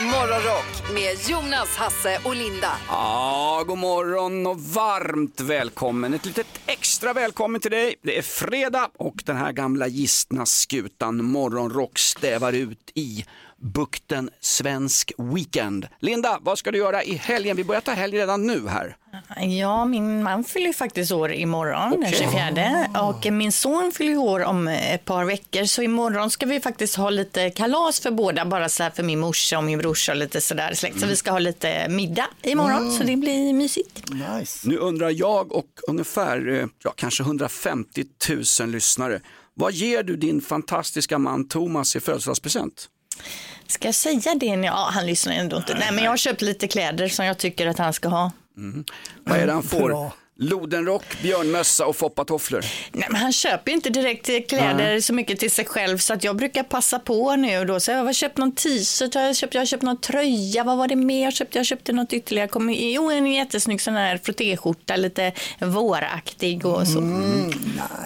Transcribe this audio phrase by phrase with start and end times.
[0.00, 2.72] Morgonrock med Jonas, Hasse och Linda.
[2.88, 6.14] Ja, god morgon och varmt välkommen.
[6.14, 7.94] Ett litet extra välkommen till dig.
[8.02, 13.24] Det är fredag och den här gamla gistna skutan Morgonrock stävar ut i
[13.60, 15.88] bukten Svensk Weekend.
[16.00, 17.56] Linda, vad ska du göra i helgen?
[17.56, 18.96] Vi börjar ta helg redan nu här.
[19.40, 22.86] Ja, min man fyller faktiskt år imorgon, den 24.
[23.08, 25.64] Och min son fyller år om ett par veckor.
[25.64, 29.18] Så imorgon ska vi faktiskt ha lite kalas för båda, bara så här för min
[29.18, 31.00] morsa och min brorsa och lite sådär släkt.
[31.00, 34.02] Så vi ska ha lite middag imorgon, så det blir mysigt.
[34.10, 34.68] Nice.
[34.68, 38.04] Nu undrar jag och ungefär eh, ja, kanske 150
[38.60, 39.20] 000 lyssnare.
[39.54, 42.88] Vad ger du din fantastiska man Thomas i födelsedagspresent?
[43.70, 44.46] Ska jag säga det?
[44.46, 45.74] Ja, han lyssnar ändå inte.
[45.74, 48.32] Nej, men jag har köpt lite kläder som jag tycker att han ska ha.
[49.24, 49.88] Vad är det han får?
[49.88, 50.12] Bra.
[50.42, 52.64] Lodenrock, björnmössa och foppatofflor.
[52.92, 56.36] Nej, men han köper inte direkt kläder så mycket till sig själv så att jag
[56.36, 57.80] brukar passa på nu och då.
[57.80, 60.78] Så jag har köpt någon t-shirt, jag har köpt, jag har köpt någon tröja, vad
[60.78, 61.58] var det mer jag köpte?
[61.58, 62.48] Jag köpte något ytterligare.
[62.48, 66.98] Kom, jo, en jättesnygg sån här frottéskjorta, lite våraktig och så.
[66.98, 67.52] Mm,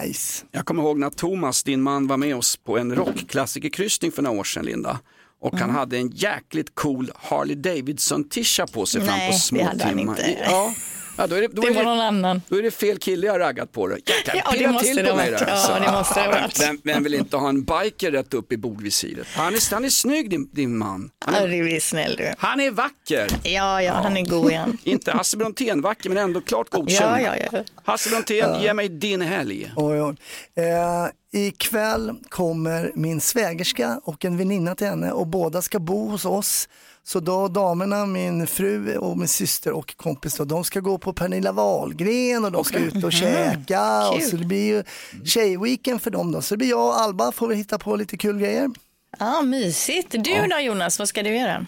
[0.03, 0.45] nice.
[0.51, 4.39] Jag kommer ihåg när Thomas, din man, var med oss på en rockklassikerkryssning för några
[4.39, 4.99] år sedan, Linda.
[5.41, 5.61] Och Mm.
[5.61, 10.19] han hade en jäkligt cool Harley Davidson-tisha på sig fram Nej, på små timmar.
[10.45, 10.73] Ja.
[11.17, 12.41] Ja, då, är det, då, Det är var det, någon annan.
[12.49, 13.95] då är det fel kille jag har raggat på det.
[13.95, 15.73] Jäklar, Ja, det måste till det på mig där, Ja, alltså.
[15.85, 16.61] det måste det ha varit.
[16.61, 19.27] Vem, vem vill inte ha en biker rätt upp i bogvisiret?
[19.35, 21.09] Han är, han är snygg din, din man.
[21.25, 22.33] Han Ja, är, du är snäll du.
[22.37, 23.27] han är vacker.
[23.43, 24.77] Ja, ja, han är god igen.
[24.83, 27.21] Inte Hasse Brontén vacker men ändå klart godkänd.
[27.21, 27.63] Ja, ja, ja.
[27.83, 29.71] Hasse Brontén, ge mig din helg.
[29.75, 30.15] Oj, oj.
[30.63, 31.07] Eh,
[31.47, 36.69] ikväll kommer min svägerska och en väninna till henne och båda ska bo hos oss.
[37.07, 41.13] Så då damerna, min fru och min syster och kompis, då, de ska gå på
[41.13, 44.09] Pernilla Wahlgren och de ska ut och käka.
[44.09, 44.83] Och så det blir ju
[45.25, 46.41] tjejweekend för dem då.
[46.41, 48.69] Så det blir jag och Alba får vi hitta på lite kul grejer.
[49.19, 50.11] Ja, mysigt.
[50.11, 51.65] Du då Jonas, vad ska du göra?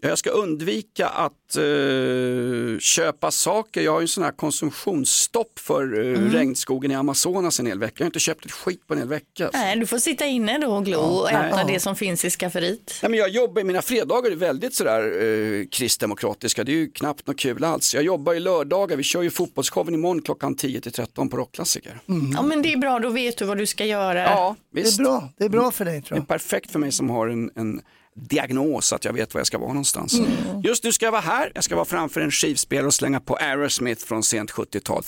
[0.00, 3.80] Ja, Jag ska undvika att eh, köpa saker.
[3.82, 7.94] Jag har ju en sån här konsumtionsstopp för eh, regnskogen i Amazonas en hel vecka.
[7.96, 9.50] Jag har inte köpt ett skit på en hel vecka.
[9.52, 11.48] Nej, du får sitta inne då och glo och nej.
[11.50, 12.98] äta det som finns i skafferiet.
[13.02, 17.26] Nej, men jag jobbar, mina fredagar är väldigt sådär eh, kristdemokratiska, det är ju knappt
[17.26, 17.94] något kul alls.
[17.94, 22.00] Jag jobbar ju lördagar, vi kör ju fotbollsshowen imorgon klockan 10 till 13 på Rockklassiker.
[22.34, 24.22] Ja, men det är bra, då vet du vad du ska göra.
[24.22, 24.98] Ja, Det är visst.
[24.98, 26.28] bra, det är bra för dig tror Det är jag.
[26.28, 27.80] perfekt för mig som har en, en
[28.20, 30.18] diagnos så att jag vet var jag ska vara någonstans.
[30.18, 30.30] Mm.
[30.62, 33.34] Just nu ska jag vara här, jag ska vara framför en skivspelare och slänga på
[33.36, 35.02] Aerosmith från sent 70-tal.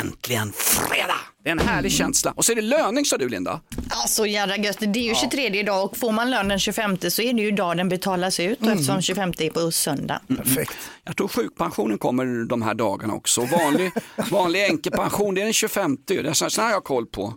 [0.00, 1.20] Äntligen fredag!
[1.42, 2.32] Det är en härlig känsla.
[2.36, 3.60] Och så är det löning sa du Linda.
[3.90, 4.78] Ja, så jävla gött.
[4.80, 7.48] Det är ju 23 idag och får man lön den 25 så är det ju
[7.48, 10.20] idag den betalas ut och eftersom 25 är på söndag.
[10.36, 10.76] Perfekt.
[11.04, 13.40] Jag tror sjukpensionen kommer de här dagarna också.
[13.40, 13.92] Vanlig,
[14.30, 15.96] vanlig änkepension det är den 25.
[16.06, 17.34] Det här har jag koll på.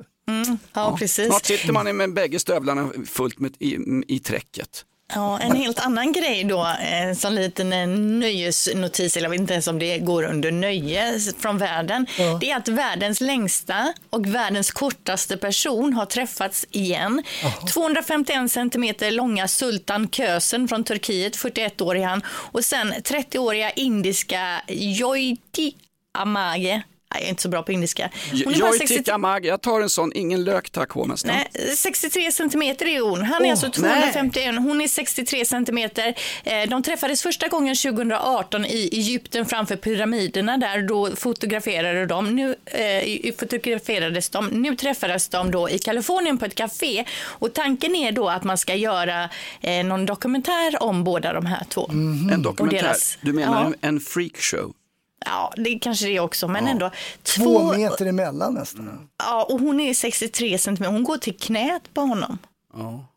[0.74, 1.28] Ja, precis.
[1.28, 4.86] Snart sitter man med bägge stövlarna fullt med, i, i träcket.
[5.16, 9.54] Ja, en helt annan grej då, eh, som liten eh, nöjesnotis, eller jag vet inte
[9.54, 12.08] ens om det går under nöje från världen.
[12.40, 17.24] Det är att världens längsta och världens kortaste person har träffats igen.
[17.74, 22.22] 251 centimeter långa Sultan Kösen från Turkiet, 41 år är han.
[22.28, 25.76] Och sen 30-åriga indiska Jojti
[26.18, 26.82] Amage.
[27.14, 28.10] Nej, Jag är inte så bra på indiska.
[28.32, 31.36] Hon är Jag 63 tycker Amag, jag tar en sån, ingen lök tack hovmästaren.
[31.54, 33.22] Nej, 63 centimeter är hon.
[33.22, 36.16] Han är alltså 251, hon är 63 centimeter.
[36.44, 40.82] Eh, De träffades första gången 2018 i Egypten framför pyramiderna där.
[40.88, 42.36] Då fotograferade de.
[42.36, 44.48] Nu eh, fotograferades de.
[44.48, 47.06] Nu träffades de då i Kalifornien på ett café.
[47.26, 49.30] Och tanken är då att man ska göra
[49.62, 51.90] eh, någon dokumentär om båda de här två.
[52.34, 53.88] En dokumentär, deras- du menar ja.
[53.88, 54.74] en freakshow?
[55.26, 56.92] Ja, det kanske det är också, men ändå.
[57.24, 59.10] Två meter emellan nästan.
[59.18, 60.94] Ja, och hon är 63 centimeter.
[60.94, 62.38] Hon går till knät på honom.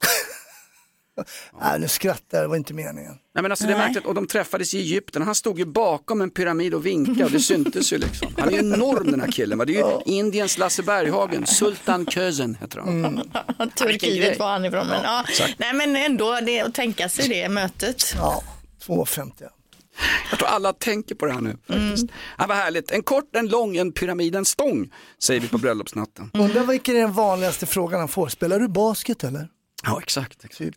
[1.61, 3.13] Nej, nu skrattar jag, det var inte meningen.
[3.35, 6.31] Nej men alltså det märkligt, och de träffades i Egypten, han stod ju bakom en
[6.31, 8.35] pyramid och vinkade och det syntes ju liksom.
[8.39, 9.65] Han är ju enorm den här killen, va?
[9.65, 13.05] det är ju Indiens Lasse Berghagen, Sultan Kösen heter han.
[13.05, 13.21] Mm.
[13.75, 14.87] Turkiet var han ifrån.
[14.87, 15.25] Men, ja,
[15.57, 18.15] nej, men ändå det, att tänka sig det mötet.
[18.17, 18.43] Ja,
[18.87, 19.31] 2,50.
[20.31, 22.07] Jag tror alla tänker på det här nu faktiskt.
[22.39, 26.31] Ja, vad härligt, en kort, en lång, en pyramid, en stång säger vi på bröllopsnatten.
[26.35, 28.29] Undrar vilken är den vanligaste frågan han får.
[28.29, 29.49] Spelar du basket eller?
[29.83, 30.45] Ja exakt.
[30.45, 30.77] exakt.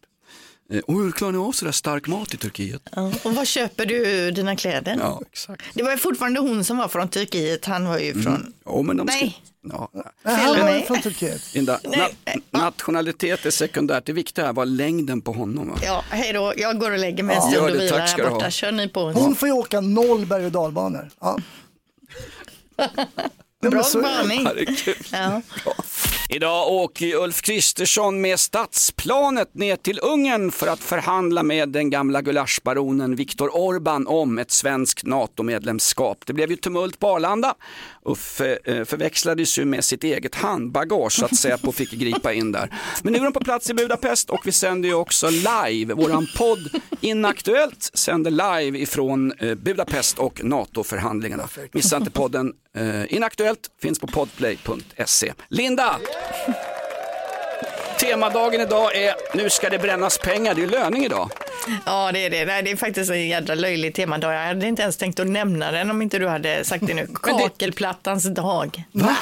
[0.71, 2.81] Eh, Och hur klarar ni av sådär stark mat i Turkiet?
[2.95, 3.11] Ja.
[3.23, 4.97] Och var köper du dina kläder?
[4.99, 5.63] Ja exakt.
[5.73, 7.65] Det var ju fortfarande hon som var från Turkiet.
[7.65, 8.53] Han var ju från...
[8.65, 9.17] Ja, men de ska...
[9.17, 9.41] Nej.
[9.69, 9.89] Ja.
[9.93, 11.41] Nej, han var från Turkiet.
[11.53, 12.09] Na-
[12.51, 15.69] nationalitet är sekundärt, det viktiga här var längden på honom.
[15.69, 15.75] Va?
[15.83, 16.53] Ja, hej då.
[16.57, 17.77] Jag går och lägger mig en stund och det.
[17.77, 18.51] vilar här borta.
[18.51, 19.11] Kör ni på.
[19.11, 21.09] Hon får ju åka noll berg och dalbanor.
[21.19, 21.39] Ja.
[23.61, 24.47] Bra så spaning.
[25.11, 25.41] Ja,
[26.31, 32.21] Idag åker Ulf Kristersson med stadsplanet ner till Ungern för att förhandla med den gamla
[32.21, 36.25] gulaschbaronen Viktor Orban om ett svenskt NATO-medlemskap.
[36.25, 37.53] Det blev ju tumult på Arlanda.
[38.09, 42.73] Uffe eh, förväxlades ju med sitt eget handbagage så att Säpo fick gripa in där.
[43.03, 45.93] Men nu är de på plats i Budapest och vi sänder ju också live.
[45.93, 51.49] Våran podd Inaktuellt sänder live ifrån eh, Budapest och NATO-förhandlingarna.
[51.71, 55.33] Missa inte podden eh, Inaktuellt, finns på podplay.se.
[55.47, 55.95] Linda!
[57.99, 61.29] Temadagen idag är Nu ska det brännas pengar, det är löning idag.
[61.85, 62.45] Ja, det är det.
[62.45, 64.33] Nej, det är faktiskt en jädra löjlig temadag.
[64.33, 67.07] Jag hade inte ens tänkt att nämna den om inte du hade sagt det nu.
[67.13, 68.83] Kakelplattans dag.
[68.91, 69.17] Va?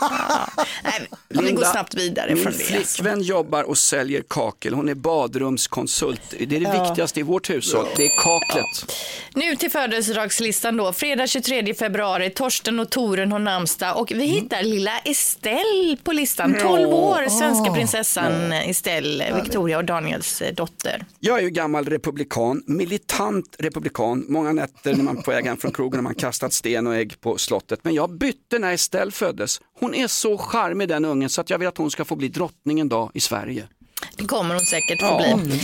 [0.00, 0.48] Ja.
[0.84, 2.58] Nej, vi går snabbt vidare min från det.
[2.58, 4.74] flickvän jobbar och säljer kakel.
[4.74, 6.20] Hon är badrumskonsult.
[6.38, 6.84] Det är det Ja.
[6.84, 7.86] viktigaste i vårt hushåll.
[7.96, 8.96] Det är kaklet.
[9.34, 10.92] Nu till födelsedagslistan då.
[10.92, 16.56] Fredag 23 februari, Torsten och Toren har namnsdag och vi hittar lilla Estelle på listan.
[16.62, 21.04] 12 år, svenska prinsessan Estelle, Victoria och Daniels eh, dotter.
[21.20, 24.24] Jag ju gammal republikan, militant republikan.
[24.28, 27.20] Många nätter när man på väg hem från krogen har man kastat sten och ägg
[27.20, 27.80] på slottet.
[27.82, 29.60] Men jag bytte när Estelle föddes.
[29.80, 32.28] Hon är så charmig den ungen så att jag vill att hon ska få bli
[32.28, 33.68] drottning en dag i Sverige.
[34.16, 35.60] Det kommer hon säkert få Ja, bli.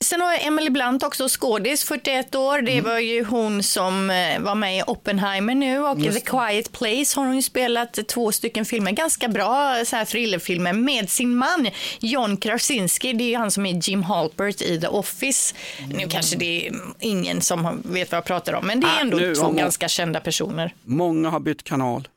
[0.00, 2.58] Eh, sen har jag Emily Blunt också, skådis, 41 år.
[2.58, 2.64] Mm.
[2.74, 7.20] Det var ju hon som eh, var med i Oppenheimer nu och The Quiet Place
[7.20, 11.68] har hon ju spelat två stycken filmer, ganska bra så här thrillerfilmer med sin man
[12.00, 13.12] John Krasinski.
[13.12, 15.54] Det är ju han som är Jim Halpert i The Office.
[15.88, 19.00] Nu kanske det är ingen som vet vad jag pratar om, men det är Ah,
[19.00, 20.74] ändå två ganska kända personer.
[20.84, 22.08] Många har bytt kanal.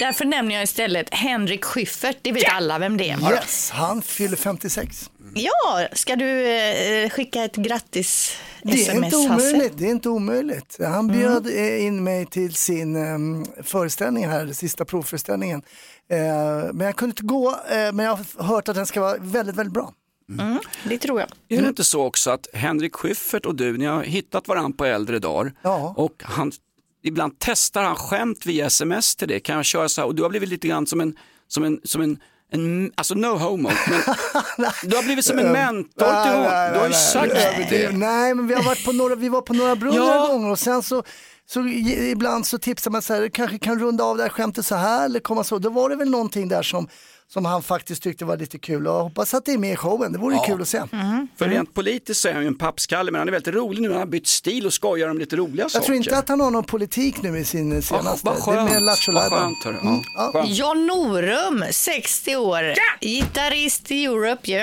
[0.00, 3.32] Därför nämner jag istället Henrik Schyffert, det vet alla vem det är.
[3.32, 5.10] Yes, han fyller 56.
[5.38, 9.78] Ja, ska du eh, skicka ett grattis Det är inte omöjligt.
[9.78, 10.76] Det är inte omöjligt.
[10.80, 15.62] Han bjöd eh, in mig till sin um, föreställning här, sista provföreställningen.
[16.10, 19.16] Eh, men jag kunde inte gå, eh, men jag har hört att den ska vara
[19.20, 19.92] väldigt, väldigt bra.
[20.38, 21.28] Mm, det tror jag.
[21.48, 24.84] Är det inte så också att Henrik Schyffert och du, ni har hittat varandra på
[24.84, 25.94] äldre dagar Ja.
[25.96, 26.52] och han,
[27.02, 29.40] ibland testar han skämt via sms till det.
[29.40, 30.08] Kan jag köra så här?
[30.08, 31.16] Och du har blivit lite grann som en,
[31.48, 32.18] som en, som en,
[32.52, 34.00] en alltså no homo, men
[34.82, 36.70] du har blivit som en mentor till honom.
[36.72, 37.66] Du har ju sagt det.
[37.70, 37.92] det.
[37.96, 40.04] Nej, men vi har varit på några, vi var på några brunn Ja.
[40.04, 41.02] några gånger och sen så,
[41.46, 44.74] så ibland så tipsar man så här, kanske kan runda av det här skämtet så
[44.74, 45.58] här eller komma så.
[45.58, 46.88] Då var det väl någonting där som,
[47.28, 49.76] som han faktiskt tyckte var lite kul och jag hoppas att det är med i
[49.76, 50.12] showen.
[50.12, 50.82] Det vore ju kul att se.
[51.36, 53.88] För rent politiskt så är han ju en pappskalle, men han är väldigt rolig nu.
[53.90, 55.76] Han har bytt stil och skojar om lite roliga saker.
[55.78, 58.26] Jag tror inte att han har någon politik nu i sin Ja, senaste.
[58.46, 59.54] vad det är mer lattjo hörru.
[60.14, 60.44] Ja, ja.
[60.46, 64.58] John Norum, 60 år, gitarrist i Europe ju.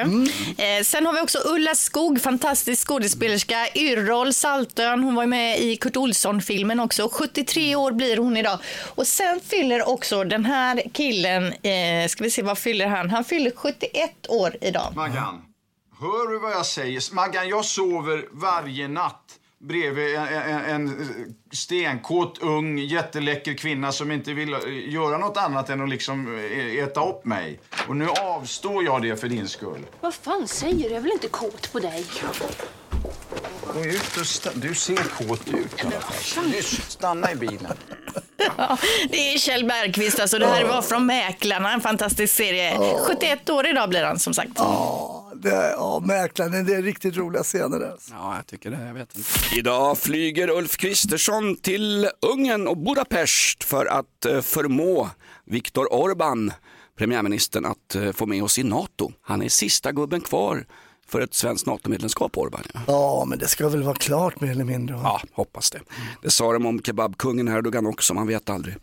[0.57, 5.75] Eh, sen har vi också Ulla Skog, fantastisk skådespelerska, Yrrol, Saltön, hon var med i
[5.77, 7.10] Kurt Olsson-filmen också.
[7.12, 8.60] 73 år blir hon idag.
[8.95, 13.09] Och sen fyller också den här killen, eh, ska vi se vad fyller han?
[13.09, 14.94] Han fyller 71 år idag.
[14.95, 15.41] Maggan,
[16.00, 17.13] hör du vad jag säger?
[17.15, 24.33] Maggan, jag sover varje natt bredvid en, en, en stenkåt, ung, jätteläcker kvinna som inte
[24.33, 24.59] vill eh,
[24.94, 27.59] göra något annat än att liksom eh, äta upp mig.
[27.88, 29.85] Och nu avstår jag det för din skull.
[30.01, 30.83] Vad fan säger du?
[30.83, 32.05] Jag är väl inte kåt på dig?
[33.73, 36.51] Gå ut och sta- du ser kåt ut i alla fall.
[36.51, 37.67] Du, Stanna i bilen.
[38.57, 38.77] Ja,
[39.09, 42.77] det är Kjell Bergqvist, alltså det här var från Mäklarna, en fantastisk serie.
[43.07, 44.51] 71 år idag blir han som sagt.
[44.55, 47.91] Ja, det är, ja, mäklaren, det är riktigt roliga scener där.
[47.91, 48.13] alltså.
[48.13, 48.85] Ja, jag tycker det.
[48.88, 49.29] Jag vet inte.
[49.55, 55.09] Idag flyger Ulf Kristersson till Ungern och Budapest för att eh, förmå
[55.45, 56.51] Viktor Orban,
[56.97, 59.12] premiärministern, att eh, få med oss i NATO.
[59.21, 60.65] Han är sista gubben kvar
[61.07, 62.63] för ett svenskt NATO-medlemskap, Orban.
[62.74, 62.79] Ja.
[62.88, 64.95] Ja, men det ska väl vara klart mer eller mindre.
[64.95, 65.01] va?
[65.03, 65.79] Ja, hoppas det.
[66.22, 68.75] Det sa de om kebabkungen Erdogan också, man vet aldrig.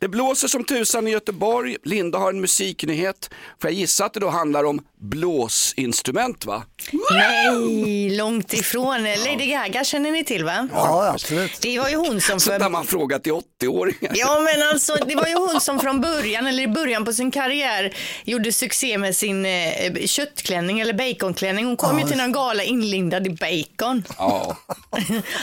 [0.00, 1.76] Det blåser som tusan i Göteborg.
[1.84, 3.30] Linda har en musiknyhet.
[3.60, 6.62] Får jag gissa att det då handlar om blåsinstrument va?
[7.10, 9.02] Nej, långt ifrån.
[9.04, 10.68] Lady Gaga känner ni till va?
[10.72, 11.58] Ja, absolut.
[11.62, 12.70] Det var ju hon som Sånt där för...
[12.70, 14.12] man frågar till 80-åringar.
[14.14, 17.30] Ja men alltså det var ju hon som från början, eller i början på sin
[17.30, 21.63] karriär gjorde succé med sin eh, köttklänning eller baconklänning.
[21.64, 24.04] Hon kom ju till någon gala inlindad i bacon.
[24.18, 24.56] Ja.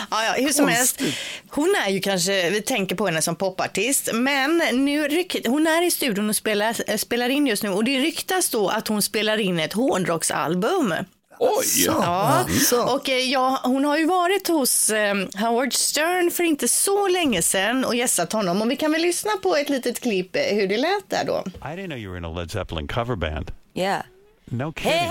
[0.10, 1.02] ja, ja, hur som helst.
[1.50, 5.88] Hon är ju kanske, vi tänker på henne som popartist, men nu ryk, hon är
[5.88, 9.02] i studion och spelar, eh, spelar in just nu och det ryktas då att hon
[9.02, 10.94] spelar in ett hårdrocksalbum.
[11.44, 11.66] Oj!
[11.86, 12.96] Ja, Så.
[12.96, 17.42] och eh, ja, hon har ju varit hos eh, Howard Stern för inte så länge
[17.42, 18.62] sedan och gästat honom.
[18.62, 21.44] Och vi kan väl lyssna på ett litet klipp eh, hur det lät där då.
[21.48, 23.52] I didn't know you were in a Led Zeppelin cover band.
[23.74, 24.02] Yeah.
[24.46, 24.92] No kidding.
[24.92, 25.08] Hey,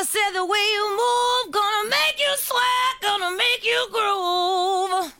[0.00, 5.12] mama said the way you move, gonna make you sweat, gonna make you groove.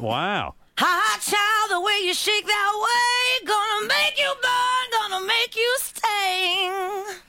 [0.00, 0.54] Wow.
[0.78, 5.76] Hot child, the way you shake that way, gonna make you burn, gonna make you
[5.80, 7.23] sting.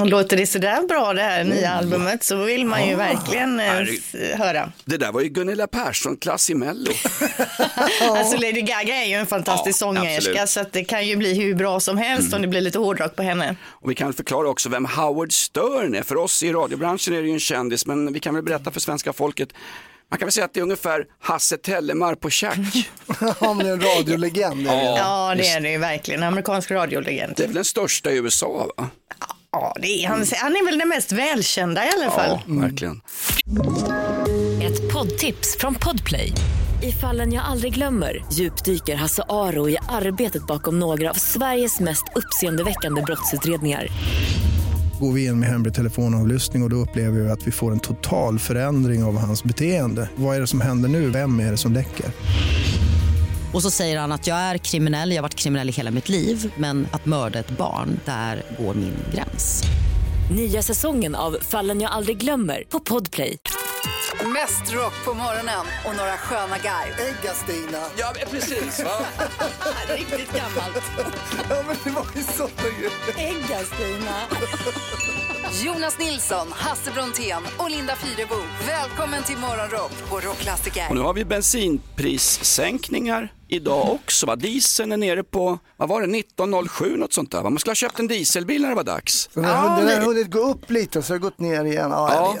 [0.00, 3.66] Och låter det sådär bra det här nya albumet så vill man ju verkligen eh,
[3.66, 4.00] Herregud.
[4.14, 4.72] s- höra.
[4.84, 6.90] Det där var ju Gunilla Persson-klass i Mello.
[8.10, 10.50] Alltså Lady Gaga är ju en fantastisk Ja, sångerska absolut.
[10.50, 13.16] så att det kan ju bli hur bra som helst om det blir lite hårdrock
[13.16, 13.56] på henne.
[13.68, 16.02] Och vi kan förklara också vem Howard Stern är.
[16.02, 18.80] För oss i radiobranschen är det ju en kändis, men vi kan väl berätta för
[18.80, 19.48] svenska folket.
[20.10, 22.58] Man kan väl säga att det är ungefär Hasse Tellemar på tjack.
[23.40, 24.66] Ja, men det är en radiolegend.
[24.68, 24.82] är det.
[24.98, 26.22] Ja, det är det ju verkligen.
[26.22, 27.34] Amerikansk radiolegend.
[27.36, 28.88] Det är väl den största i USA va?
[29.60, 32.38] Ja, det är, han, han är väl den mest välkända i alla fall.
[32.46, 33.00] Ja, verkligen.
[34.62, 36.32] Ett poddtips från Podplay.
[36.82, 42.04] I fallen jag aldrig glömmer djupdyker Hasse Aro i arbetet bakom några av Sveriges mest
[42.14, 43.86] uppseendeväckande brottsutredningar.
[45.00, 47.80] Går vi in med hemlig telefonavlyssning och, och då upplever vi att vi får en
[47.80, 50.10] total förändring av hans beteende.
[50.16, 51.10] Vad är det som händer nu?
[51.10, 52.06] Vem är det som läcker?
[53.56, 56.08] Och så säger han att jag är kriminell, jag har varit kriminell i hela mitt
[56.08, 59.62] liv men att mörda ett barn, där går min gräns.
[60.36, 63.36] Nya säsongen av Fallen jag aldrig glömmer på Podplay.
[64.24, 66.94] Mest rock på morgonen och några sköna guide.
[66.98, 67.84] Ägga-Stina.
[67.98, 68.84] Ja, precis.
[68.84, 69.06] Va?
[69.88, 70.84] Riktigt gammalt.
[71.50, 72.48] Ja, men det var ju så
[73.16, 74.20] Ägga-Stina.
[75.64, 78.34] Jonas Nilsson, Hasse Brontén och Linda Fyrebo.
[78.66, 80.86] Välkommen till Morgonrock på Rockklassiker.
[80.88, 84.26] Och nu har vi bensinprissänkningar idag också.
[84.26, 84.36] Va?
[84.36, 87.42] Dieseln är nere på, vad var det, 1907 något sånt där.
[87.42, 87.50] Va?
[87.50, 89.28] Man skulle ha köpt en dieselbil när det var dags.
[89.34, 91.90] Den har den har hunnit gå upp lite och så har det gått ner igen.
[91.90, 92.36] Jag Ja,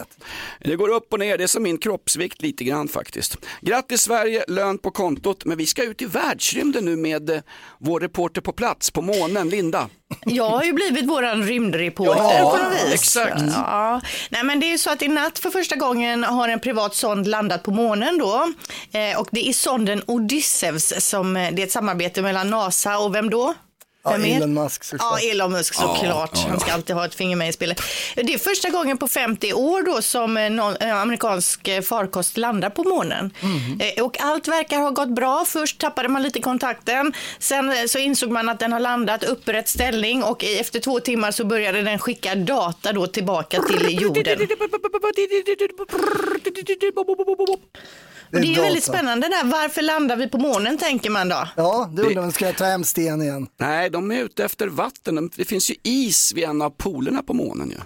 [0.60, 3.36] det går upp och ner, det är som min kroppsvikt lite grann faktiskt.
[3.60, 7.40] Grattis Sverige, lön på kontot, men vi ska ut i världsrymden nu med eh,
[7.78, 9.88] vår reporter på plats på månen, Linda.
[10.24, 12.94] Jag har ju blivit våran rymdreporter Ja, på något vis.
[12.94, 13.42] exakt.
[13.56, 14.00] Ja.
[14.30, 16.94] Nej, men det är ju så att i natt för första gången har en privat
[16.94, 18.52] sond landat på månen då.
[18.92, 23.14] Eh, och det är sonden Odysseus som eh, det är ett samarbete mellan NASA och
[23.14, 23.54] vem då?
[24.04, 24.24] Ja, Vem?
[24.24, 25.20] Elon Musk såklart.
[25.22, 26.38] Ja, Elon Musk såklart.
[26.48, 27.80] Han ska alltid ha ett finger med i spelet.
[28.14, 32.36] Det är första gången på 50 år då som eh, någon eh, amerikansk eh, farkost
[32.36, 33.30] landar på månen.
[33.96, 35.44] Eh, Och allt verkar ha gått bra.
[35.48, 37.12] Först tappade man lite kontakten.
[37.38, 41.00] Sen eh, så insåg man att den har landat upprätt ställning och i- efter två
[41.00, 44.38] timmar så började den skicka data då tillbaka till jorden.
[48.32, 48.62] Och det är ju data.
[48.62, 49.44] väldigt spännande där.
[49.44, 51.48] Varför landar vi på månen tänker man då?
[51.56, 53.46] Ja, det undrar man, ska jag ta hem sten igen?
[53.60, 55.14] Nej, de är ute efter vatten.
[55.14, 57.76] De- Det finns ju is vid en av polerna på månen ju.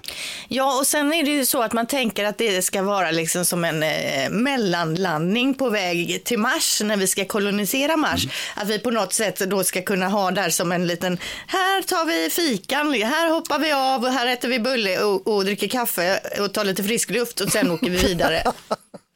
[0.49, 3.44] Ja, och sen är det ju så att man tänker att det ska vara liksom
[3.44, 8.26] som en eh, mellanlandning på väg till Mars när vi ska kolonisera Mars.
[8.56, 12.04] Att vi på något sätt då ska kunna ha där som en liten, här tar
[12.06, 16.20] vi fikan, här hoppar vi av och här äter vi bulle och, och dricker kaffe
[16.40, 18.42] och tar lite frisk luft och sen åker vi vidare.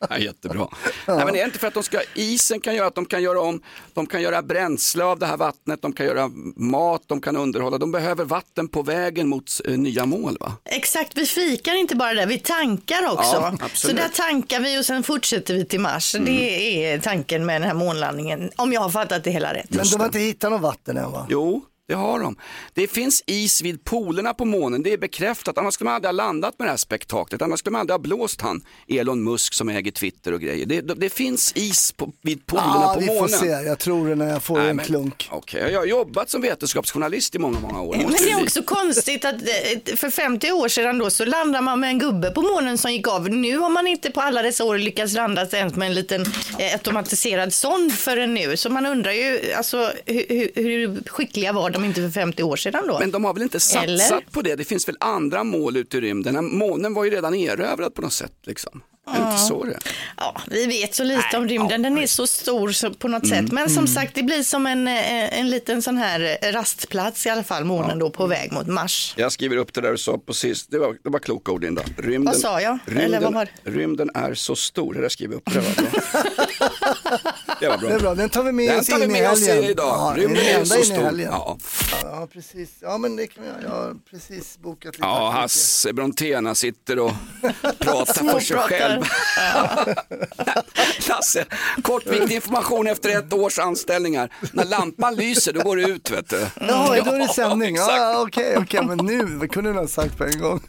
[0.10, 0.68] Ja, jättebra.
[1.08, 3.22] Nej, men det är inte för att de ska, isen kan göra att de kan
[3.22, 3.62] göra om,
[3.94, 7.78] de kan göra bränsle av det här vattnet, de kan göra mat, de kan underhålla,
[7.78, 10.52] de behöver vatten på vägen mot eh, nya mål va?
[10.64, 13.54] Exakt, vi fikar inte bara där, vi tankar också.
[13.60, 16.12] Ja, så där tankar vi och sen fortsätter vi till Mars.
[16.12, 19.70] Det är tanken med den här månlandningen, om jag har fattat det hela rätt.
[19.70, 21.26] Men de har inte hittat något vatten än va?
[21.30, 22.36] Jo, det har de.
[22.74, 25.58] Det finns is vid polerna på månen, det är bekräftat.
[25.58, 27.42] Annars skulle man aldrig ha landat med det här spektaklet.
[27.42, 30.66] Annars skulle man aldrig ha blåst han, Elon Musk som äger Twitter och grejer.
[30.66, 33.20] Det, det, det finns is på, vid polerna Ja, på vi månen.
[33.20, 33.46] får se.
[33.46, 35.28] Jag tror det när jag får Nej, en men- klunk.
[35.32, 37.96] Okej, jag har jobbat som vetenskapsjournalist i många, många år.
[37.96, 41.60] Men det är vi- också konstigt att eh, för 50 år sedan då så landar
[41.62, 43.28] man med en gubbe på månen som gick av.
[43.28, 46.22] Nu har man inte på alla dessa år lyckats landa ens med en liten
[46.58, 48.56] eh, automatiserad sond förrän nu.
[48.56, 52.56] Så man undrar ju alltså, hur, hur, hur skickliga var de inte för 50 år
[52.56, 52.98] sedan då?
[52.98, 54.30] Men de har väl inte satsat Eller?
[54.30, 54.56] på det?
[54.56, 56.56] Det finns väl andra mål ute i rymden?
[56.56, 58.32] Månen var ju redan erövrad på något sätt.
[58.42, 58.82] Liksom.
[59.06, 59.78] Är det inte så det?
[60.16, 61.82] Ja, vi vet så lite om rymden.
[61.82, 63.52] Den är så stor så, på något Mm, sätt.
[63.52, 67.30] Men som sagt, det blir som en, eh, en liten sån här eh, rastplats i
[67.30, 69.14] alla fall, månen då på väg mot Mars.
[69.16, 70.70] Jag skriver upp det där du sa på sist.
[70.70, 71.82] Det var, det var kloka ord Linda.
[71.96, 72.78] Rymden, Vad sa jag?
[72.86, 74.94] Rymden, Eller vad var rymden är så stor.
[74.94, 75.52] Det där skriver jag upp.
[75.52, 77.20] Det var bra.
[77.60, 77.88] det var bra.
[77.88, 79.64] Det är bra, den tar vi med Den oss in i med helgen.
[79.64, 79.86] idag.
[80.16, 81.20] Ja, Rymden är så stor.
[81.20, 81.58] Ja.
[82.02, 82.68] Ja, precis.
[82.80, 83.54] Ja, men det kan jag.
[83.64, 85.06] Jag har precis bokat lite.
[85.06, 85.30] Ja.
[85.30, 87.12] Hasse Brontén sitter och
[87.78, 88.93] pratar för sig själv.
[91.08, 91.44] Lasse,
[91.82, 94.30] kortviktig information efter ett års anställningar.
[94.52, 96.46] När lampan lyser då går det ut vet du.
[96.60, 97.74] Ja, då är det sändning.
[97.74, 97.92] exakt.
[97.96, 100.60] Ja, okej, okej, men nu det kunde du ha sagt på en gång.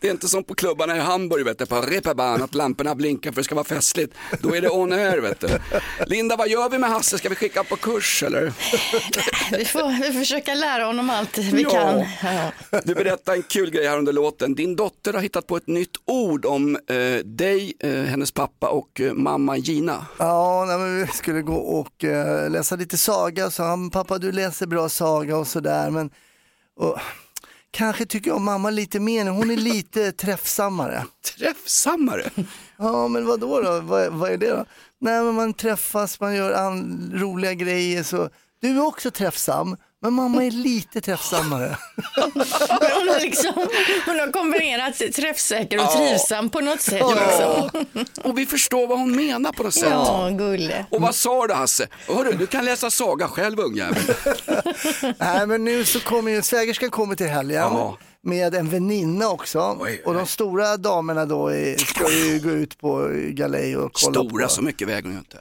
[0.00, 3.32] Det är inte som på klubbarna i Hamburg vet du, på Reeperbahn att lamporna blinkar
[3.32, 4.14] för det ska vara festligt.
[4.40, 5.48] Då är det on air vet du.
[6.06, 7.18] Linda, vad gör vi med Hasse?
[7.18, 8.52] Ska vi skicka på kurs eller?
[9.58, 11.70] Vi får vi får försöka lära honom allt vi Ja.
[11.70, 12.04] kan.
[12.70, 12.80] Ja.
[12.84, 14.54] Du berättade en kul grej här under låten.
[14.54, 19.00] Din dotter har hittat på ett nytt ord om eh, dig, eh, hennes pappa och
[19.00, 20.06] eh, mamma Gina.
[20.18, 23.50] Ja, nej, men vi skulle gå och eh, läsa lite saga.
[23.50, 25.90] Så han, pappa du läser bra saga och sådär.
[25.90, 26.10] Men
[26.76, 26.98] och,
[27.70, 29.30] kanske tycker jag om mamma lite mer nu.
[29.30, 31.04] Hon är lite träffsammare.
[31.38, 32.30] Träffsammare?
[32.76, 33.60] Ja, men vad då?
[33.60, 33.80] då?
[33.80, 34.64] Vad, vad är det då?
[34.98, 38.02] Nej, men man träffas, man gör an, roliga grejer.
[38.02, 38.28] Så.
[38.60, 41.76] Du är också träffsam, men mamma är lite träffsammare.
[42.16, 43.52] Hon, har liksom,
[44.06, 45.96] hon har kombinerat träffsäker och Ja.
[45.96, 46.98] trivsam på något sätt.
[47.00, 47.70] Ja.
[47.72, 48.04] Liksom.
[48.24, 49.88] Och vi förstår vad hon menar på något sätt.
[49.90, 50.86] Ja, gulle.
[50.90, 51.86] Och vad sa du Hasse?
[52.08, 54.02] Hörru, du kan läsa saga själv ungjävel.
[55.18, 57.60] Nej, men nu så kommer ju, svägerskan kommer till helgen.
[57.62, 57.98] Ja.
[58.26, 59.78] Med en väninna också.
[60.04, 64.44] Och de stora damerna då är, ska ju gå ut på galej och kolla Stora,
[64.46, 65.38] på, så mycket väger hon ju inte.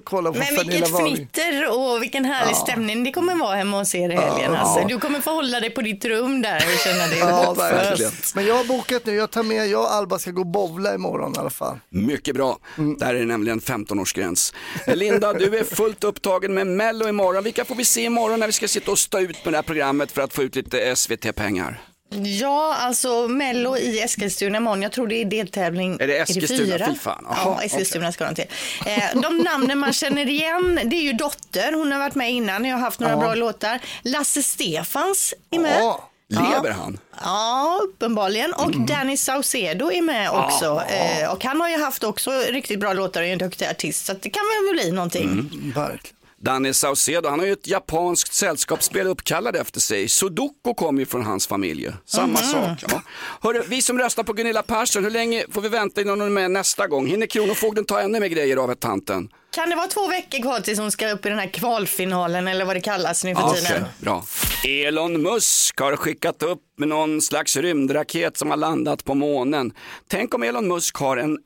[0.04, 2.56] kolla på Men vilket fnitter och vilken härlig Ja.
[2.56, 4.52] stämning det kommer vara hemma hos er i helgen.
[4.52, 4.58] Ja.
[4.58, 4.88] Alltså.
[4.88, 8.12] Du kommer få hålla dig på ditt rum där och känna dig Ja, verkligen.
[8.34, 11.34] Men jag har bokat nu, jag tar med, jag och Alba ska gå bowla imorgon
[11.36, 11.78] i alla fall.
[11.88, 12.58] Mycket bra.
[12.98, 14.54] Där är det nämligen 15-årsgräns.
[14.86, 17.44] Linda, du är fullt upptagen med Mello imorgon.
[17.44, 19.62] Vilka får vi se imorgon när vi ska sitta och stå ut med det här
[19.62, 21.80] programmet för att få ut lite SVT-pengar?
[22.24, 24.82] Ja, alltså Mello i Eskilstuna imorgon.
[24.82, 25.96] Jag tror det är deltävling.
[26.00, 26.86] Är det Eskilstuna?
[26.86, 27.24] Fy fan.
[27.28, 28.46] Jaha, Ja, Eskilstuna ska de till.
[28.86, 31.72] Eh, de namnen man känner igen, det är ju Dotter.
[31.72, 32.64] Hon har varit med innan.
[32.64, 33.18] Jag har haft några Ja.
[33.20, 33.78] bra låtar.
[34.02, 35.80] Lasse Stefans är med.
[35.80, 36.06] Ja.
[36.28, 36.98] Lever han?
[37.24, 38.52] Ja, uppenbarligen.
[38.54, 40.64] Och Danny Saucedo är med också.
[40.64, 40.84] Ja.
[40.84, 44.06] Eh, och han har ju haft också riktigt bra låtar och är en duktig artist.
[44.06, 45.22] Så det kan väl bli någonting.
[45.24, 45.72] Mm.
[45.76, 46.16] Verkligen.
[46.44, 50.08] Danny Saucedo, han har ju ett japanskt sällskapsspel uppkallade efter sig.
[50.08, 51.90] Sudoku kommer ju från hans familj.
[52.06, 52.36] Samma Mhm.
[52.50, 52.78] sak.
[52.92, 53.02] Ja.
[53.42, 56.32] Hörru, vi som röstar på Gunilla Persson, hur länge får vi vänta innan hon är
[56.32, 57.06] med nästa gång?
[57.06, 59.28] Hinner Kronofogden ta ännu mer grejer av ett tanten?
[59.54, 62.64] Kan det vara två veckor kvar tills hon ska upp i den här kvalfinalen eller
[62.64, 63.84] vad det kallas nu för Okej, tiden?
[63.98, 64.24] bra.
[64.68, 69.72] Elon Musk har skickat upp någon slags rymdraket som har landat på månen.
[70.08, 71.38] Tänk om Elon Musk har en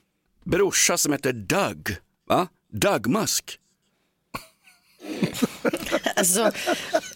[0.44, 1.96] brorsa som heter Doug.
[2.28, 2.46] Va?
[2.72, 3.58] Doug Musk.
[6.16, 6.50] Alltså,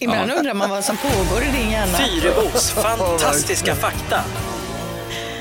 [0.01, 1.99] ibland undrar man vad som pågår i din hjärna.
[1.99, 4.25] Fyrebos fantastiska fakta.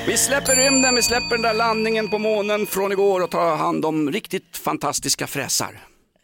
[0.08, 3.86] Vi släpper rymden, vi släpper den där landningen på månen från igår och tar hand
[3.86, 5.80] om riktigt fantastiska fräsar.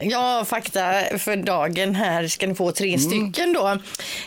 [0.10, 0.82] Ja, fakta
[1.18, 3.78] för dagen här ska ni få tre stycken då.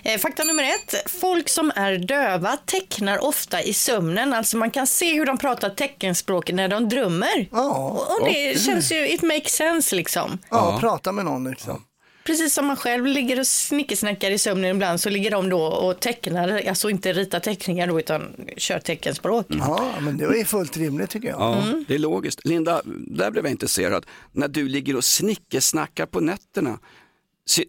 [0.02, 1.10] Eh, fakta nummer ett.
[1.20, 4.34] Folk som är döva tecknar ofta i sömnen.
[4.34, 7.48] Alltså man kan se hur de pratar teckenspråk när de drömmer.
[7.50, 8.58] och och det okej.
[8.58, 10.38] känns ju, it makes sense liksom.
[10.50, 11.82] Ja, prata med någon liksom.
[12.26, 16.00] Precis som man själv ligger och snickesnackar i sömnen ibland så ligger de då och
[16.00, 18.22] tecknar, alltså inte ritar teckningar då utan
[18.56, 19.46] kör teckenspråk.
[19.48, 21.40] Ja, men det är fullt rimligt tycker jag.
[21.40, 22.44] Ja, det är logiskt.
[22.44, 24.06] Linda, där blev jag intresserad.
[24.32, 26.78] När du ligger och snickesnackar på nätterna,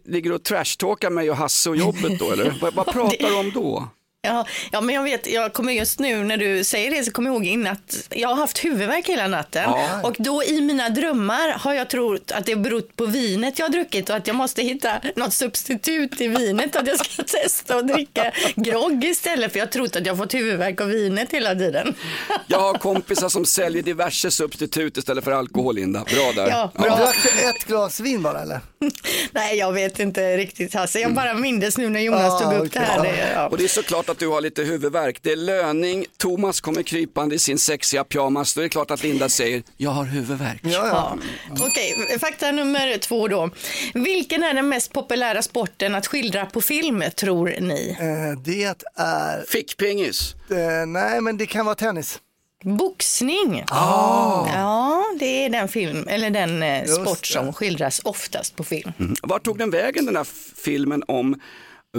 [0.04, 2.58] ligger du och trashtalkar mig och Hasse och jobbet då eller?
[2.62, 3.88] vad, vad pratar du om då?
[4.28, 7.28] Ja, ja, men jag vet, jag kommer just nu när du säger det så kommer
[7.30, 10.00] jag ihåg in att jag har haft huvudvärk hela natten Ja.
[10.02, 13.70] och då i mina drömmar har jag trott att det berott på vinet jag har
[13.72, 17.88] druckit och att jag måste hitta något substitut i vinet att jag ska testa att
[17.88, 21.54] dricka grogg istället för jag har trott att jag har fått huvudvärk av vinet hela
[21.54, 21.94] tiden.
[22.46, 26.04] Jag har kompisar som säljer diverse substitut istället för alkohol Linda.
[26.14, 26.48] Bra där.
[26.50, 26.96] Ja, bra.
[26.96, 28.60] Drack du ett glas vin bara eller?
[29.32, 31.00] Nej, jag vet inte riktigt Hasse.
[31.00, 32.70] Jag bara mindes nu när Jonas Ah, tog upp okej.
[32.72, 33.02] det här.
[33.02, 33.48] Det, ja.
[33.48, 35.22] Och det är såklart att du har lite huvudvärk.
[35.22, 38.54] Det är löning, Thomas kommer krypande i sin sexiga pyjamas.
[38.54, 40.60] Då är det klart att Linda säger, jag har huvudvärk.
[40.62, 41.18] Ja.
[41.50, 43.50] Okej, fakta nummer två då.
[43.94, 47.96] Vilken är den mest populära sporten att skildra på film, tror ni?
[48.00, 48.64] Eh, det
[48.96, 49.44] är...
[49.48, 50.34] Fickpingis.
[50.50, 52.20] Eh, nej, men det kan vara tennis.
[52.64, 53.64] Boxning.
[53.68, 54.48] Ah.
[54.54, 57.28] Ja, det är den film, eller den eh, Just sport det.
[57.28, 58.92] som skildras oftast på film.
[58.98, 59.14] Mm.
[59.22, 60.26] Vart tog den vägen den här
[60.56, 61.40] filmen om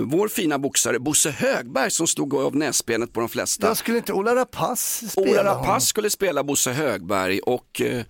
[0.06, 3.68] vår fina boxare Bosse Högberg som stod av näsbenet på de flesta?
[3.68, 5.68] Jag skulle inte Ola Rapace spela Ola honom?
[5.68, 8.04] Rapace skulle spela Bosse Högberg och eh,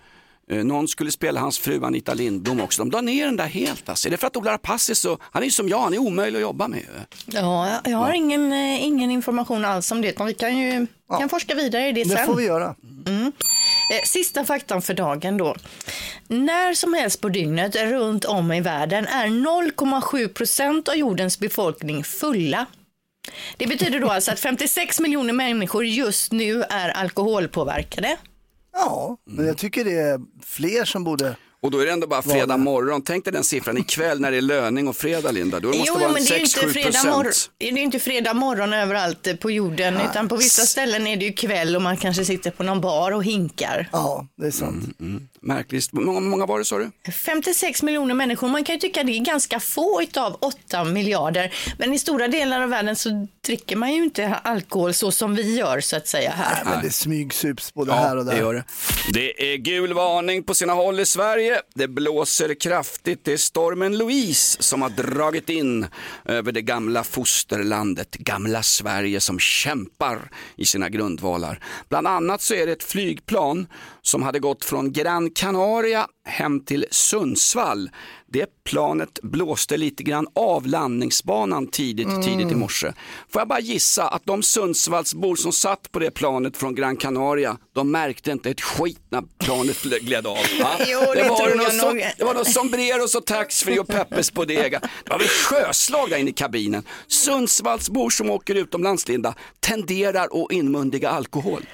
[0.52, 2.84] eh, någon skulle spela hans fru Anita Lindblom också.
[2.84, 4.08] De la ner den där helt alltså.
[4.08, 6.00] Är det för att Ola Rapace är så, han är ju som jag, han är
[6.00, 6.86] omöjlig att jobba med.
[7.26, 10.88] Ja, jag har ingen, eh, ingen information alls om det, men vi kan ju
[11.20, 12.16] kan forska vidare i det sen.
[12.18, 12.76] Det får vi göra.
[13.08, 13.32] Mm.
[13.90, 15.56] Eh, sista faktan för dagen då.
[16.28, 22.04] När som helst på dygnet runt om i världen är 0,7 procent av jordens befolkning
[22.04, 22.66] fulla.
[23.58, 28.18] Det betyder då alltså att 56 miljoner människor just nu är alkoholpåverkade.
[28.74, 31.36] Ja, men jag tycker det är fler som borde...
[31.62, 33.02] Och då är det ändå bara fredag morgon.
[33.02, 35.60] Tänk dig den siffran ikväll när det är löning och fredag Linda.
[35.60, 37.52] Då måste Jo, det vara men det är ju inte 6-7 fredag, mor- procent.
[37.58, 41.26] det är inte fredag morgon överallt eh, på jorden, utan på vissa ställen är det
[41.26, 43.90] ju kväll och man kanske sitter på någon bar och hinkar.
[43.92, 44.84] Ja, det är sant.
[45.42, 45.94] Märkligt.
[45.94, 46.92] Många, många var det sa du?
[47.12, 51.54] 56 miljoner människor, man kan ju tycka det är ganska få utav 8 miljarder.
[51.78, 55.58] Men i stora delar av världen så dricker man ju inte alkohol så som vi
[55.58, 56.66] gör så att säga här.
[56.66, 58.34] Men det smygsups både här och där.
[58.34, 58.64] det gör det.
[59.14, 61.20] Det är gul varning på sina håll i Sverige.
[61.30, 61.62] Sverige.
[61.76, 63.26] Det blåser kraftigt.
[63.26, 65.88] Det är stormen Louise som har dragit in
[66.26, 71.64] över det gamla fosterlandet, gamla Sverige som kämpar i sina grundvalar.
[71.90, 73.68] Bland annat så är det ett flygplan
[74.02, 77.90] som hade gått från Gran Canaria hem till Sundsvall.
[78.28, 82.22] Det planet blåste lite grann av landningsbanan tidigt, Mm.
[82.22, 82.94] tidigt i morse.
[83.34, 87.58] Får jag bara gissa att de Sundsvallsbor som satt på det planet från Gran Canaria,
[87.76, 90.38] de märkte inte ett skit när planet gled av.
[90.62, 90.70] va?
[90.88, 94.32] Jo, det var tror något jag som- det var något sombreros och taxfree och Peppes
[94.32, 94.80] på dega.
[94.80, 96.84] Det var väl sjöslag där inne i kabinen.
[97.08, 101.66] Sundsvallsbor som åker utomlands, Linda, tenderar att inmundiga alkohol.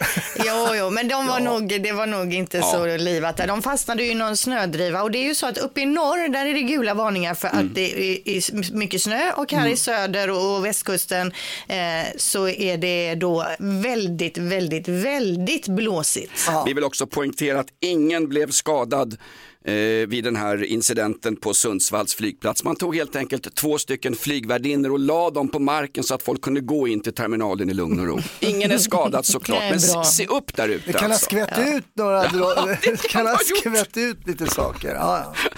[0.45, 2.63] Jo, jo, men de var nog, det var nog inte Ja.
[2.71, 3.47] så livat där.
[3.47, 6.29] De fastnade ju i någon snödriva och det är ju så att uppe i norr
[6.29, 7.65] där är det gula varningar för Mm.
[7.67, 7.99] att det
[8.37, 11.31] är, mycket snö och här i söder och västkusten
[11.67, 11.77] eh,
[12.17, 16.49] så är det då väldigt, väldigt, väldigt blåsigt.
[16.65, 19.17] Vi vill också poängtera att ingen blev skadad
[19.65, 19.73] eh,
[20.07, 22.63] vid den här incidenten på Sundsvalls flygplats.
[22.63, 26.41] Man tog helt enkelt två stycken flygvärdinnor och la dem på marken så att folk
[26.41, 28.19] kunde gå in till terminalen i lugn och ro.
[28.39, 30.83] Ingen är skadad såklart, men se se upp där ute.
[30.87, 31.25] Det kan ha alltså.
[31.25, 31.77] skvätt Ja.
[31.77, 34.89] ut några, Ja, det det kan ha ha skvätt ut lite saker.
[34.95, 35.49] Ja, ja.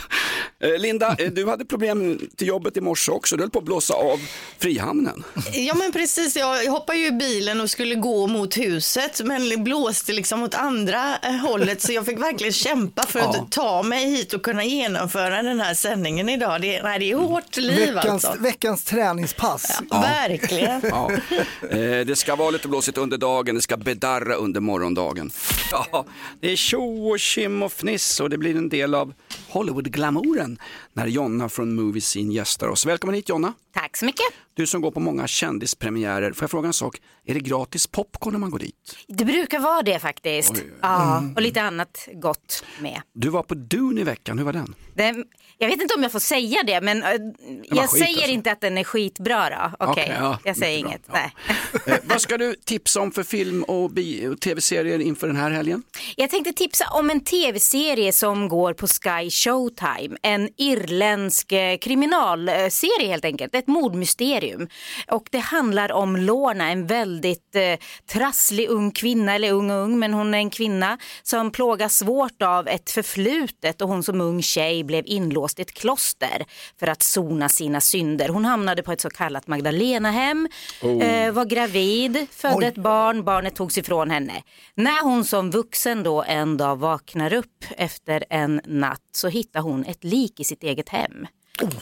[0.60, 3.36] Eh, Linda, eh, du hade problem till jobbet i morse också.
[3.38, 4.20] Du höll på att blåsa av
[4.60, 5.24] Frihamnen.
[5.54, 9.58] Ja men precis, jag hoppade ju i bilen och skulle gå mot huset men det
[9.58, 13.30] blåste liksom åt andra eh, hållet så jag fick verkligen kämpa för Ja.
[13.30, 16.62] att ta mig hit och kunna genomföra den här sändningen idag.
[16.62, 18.43] Det, nej, det är hårt liv Veckans, alltså.
[18.43, 19.82] veckans träningspass.
[19.91, 20.82] Verkligen.
[20.84, 21.12] Ja.
[21.70, 25.32] Eh, det ska vara lite blåsigt under dagen, det ska bedarra under morgondagen.
[25.72, 26.06] Ja,
[26.41, 29.13] det är tjo och kim och fniss och det blir en del av
[29.50, 30.46] Hollywood-glamouren
[30.93, 32.86] när Jonna från Movie Scene gästar oss.
[32.86, 33.53] Välkommen hit Jonna.
[33.73, 34.25] Tack så mycket.
[34.53, 37.01] Du som går på många kändispremiärer, får jag fråga en sak?
[37.25, 38.97] Är det gratis popcorn när man går dit?
[39.07, 40.51] Det brukar vara det faktiskt.
[40.55, 40.63] Oj.
[40.81, 41.33] Ja, Mm.
[41.36, 43.01] och lite annat gott med.
[43.13, 44.75] Du var på Dune i veckan, hur var den?
[44.95, 45.25] Den,
[45.58, 47.10] jag vet inte om jag får säga det, men eh,
[47.63, 48.32] jag skit, säger alltså.
[48.32, 49.86] inte att den är skitbra då.
[49.86, 51.02] Okej, Okej, ja, jag säger inget.
[51.13, 51.34] Nej.
[51.86, 53.84] Eh, vad ska du tipsa om för film och,
[54.32, 55.84] och tv-serier inför den här helgen?
[56.15, 60.17] Jag tänkte tipsa om en tv-serie som går på Sky Showtime.
[60.22, 64.67] En irländsk eh, kriminalserie helt enkelt, ett mordmysterium.
[65.08, 67.62] Och det handlar om Lorna, en väldigt eh,
[68.12, 72.41] trasslig ung kvinna, eller ung och ung, men hon är en kvinna som plågas svårt
[72.41, 76.45] av ett förflutet och hon som ung tjej blev inlåst i ett kloster
[76.79, 78.29] för att sona sina synder.
[78.29, 80.47] Hon hamnade på ett så kallat Magdalenahem,
[80.81, 81.03] Oh.
[81.03, 82.65] eh, var gravid, födde Oj.
[82.65, 84.43] ett barn, barnet togs ifrån henne.
[84.75, 89.86] När hon som vuxen då en dag vaknar upp efter en natt så hittar hon
[89.86, 91.27] ett lik i sitt eget hem.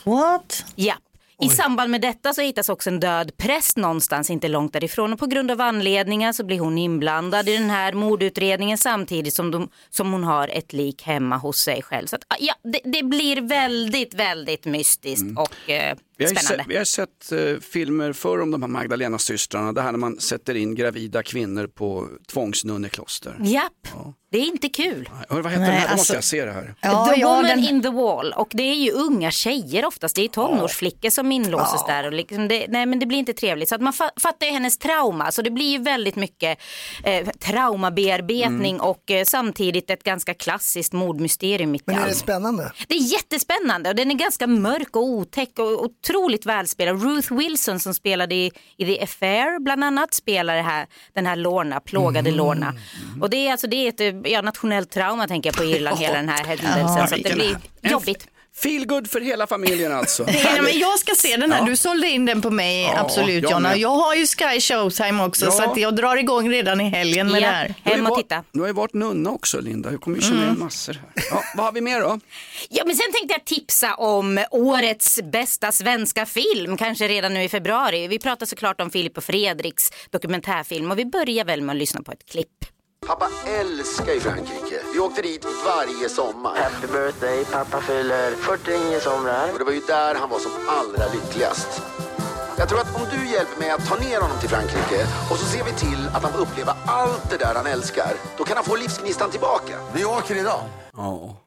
[0.03, 0.65] What?
[0.75, 0.93] Ja.
[1.41, 5.13] I samband med detta så hittas också en död präst någonstans inte långt därifrån.
[5.13, 9.51] Och på grund av anledningar så blir hon inblandad i den här mordutredningen samtidigt som,
[9.51, 12.07] de, som hon har ett lik hemma hos sig själv.
[12.07, 16.57] Så att, ja, det, det blir väldigt, väldigt mystiskt och eh, Vi har, spännande.
[16.63, 20.19] sett, vi har sett eh, filmer förr om de här Magdalena-systrarna, det här när man
[20.19, 23.37] sätter in gravida kvinnor på tvångsnunnekloster.
[23.43, 23.87] Japp,
[24.31, 25.09] det är inte kul.
[25.29, 25.87] Hör, vad heter Nej, den här?
[25.89, 26.63] Då måste alltså- jag se det här.
[27.15, 28.33] the ja, Woman den- in the Wall.
[28.33, 30.15] Och det är ju unga tjejer oftast.
[30.15, 31.93] Det är tonårsflickor som inlåses Ja.
[31.93, 32.05] där.
[32.05, 33.69] Och liksom det, nej men det blir inte trevligt.
[33.69, 35.31] Så att man fa- fattar ju hennes trauma.
[35.31, 36.59] Så det blir ju väldigt mycket
[37.03, 38.87] eh, traumabearbetning Mm.
[38.87, 42.71] och eh, samtidigt ett ganska klassiskt mordmysterium mitt i Men är det spännande?
[42.87, 47.03] Det är jättespännande och den är ganska mörk och otäck och otroligt välspelad.
[47.03, 51.79] Ruth Wilson som spelade i, i The Affair bland annat spelar här, den här Lorna,
[51.79, 52.37] plågade Mm.
[52.37, 52.73] Lorna.
[53.21, 56.15] Och det är, alltså, det är ett ja, nationellt trauma tänker jag på Irland, hela
[56.15, 56.79] den här händelsen.
[56.79, 58.27] Ja, så det blir jobbigt.
[58.57, 60.23] Feel good för hela familjen alltså.
[60.27, 61.65] Det är, men jag ska se den här, Ja.
[61.65, 63.69] du sålde in den på mig, Ja, absolut jag Jonna.
[63.69, 63.77] med.
[63.77, 65.51] Jag har ju Sky Showtime också Ja.
[65.51, 67.47] så att jag drar igång redan i helgen med Ja.
[67.47, 67.73] det här.
[67.83, 70.59] Har ju varit- Du har ju varit nunna också Linda, jag kommer ju känna igen
[70.59, 71.23] massor här.
[71.31, 72.19] Ja, vad har vi mer då?
[72.69, 77.49] Ja, men sen tänkte jag tipsa om årets bästa svenska film, kanske redan nu i
[77.49, 78.07] februari.
[78.07, 82.01] Vi pratar såklart om Filip och Fredriks dokumentärfilm och vi börjar väl med att lyssna
[82.01, 82.49] på ett klipp.
[83.07, 84.74] Pappa älskar ju Frankrike.
[84.95, 86.55] Vi åkte dit varje sommar.
[86.55, 89.51] Happy birthday, pappa fyller 49 somrar.
[89.53, 91.81] Och det var ju där han var som allra lyckligast.
[92.57, 95.45] Jag tror att om du hjälper mig att ta ner honom till Frankrike och så
[95.45, 98.65] ser vi till att han får uppleva allt det där han älskar, då kan han
[98.65, 99.79] få livsgnistan tillbaka.
[99.93, 100.61] Vi åker idag.
[100.97, 101.44] Ja.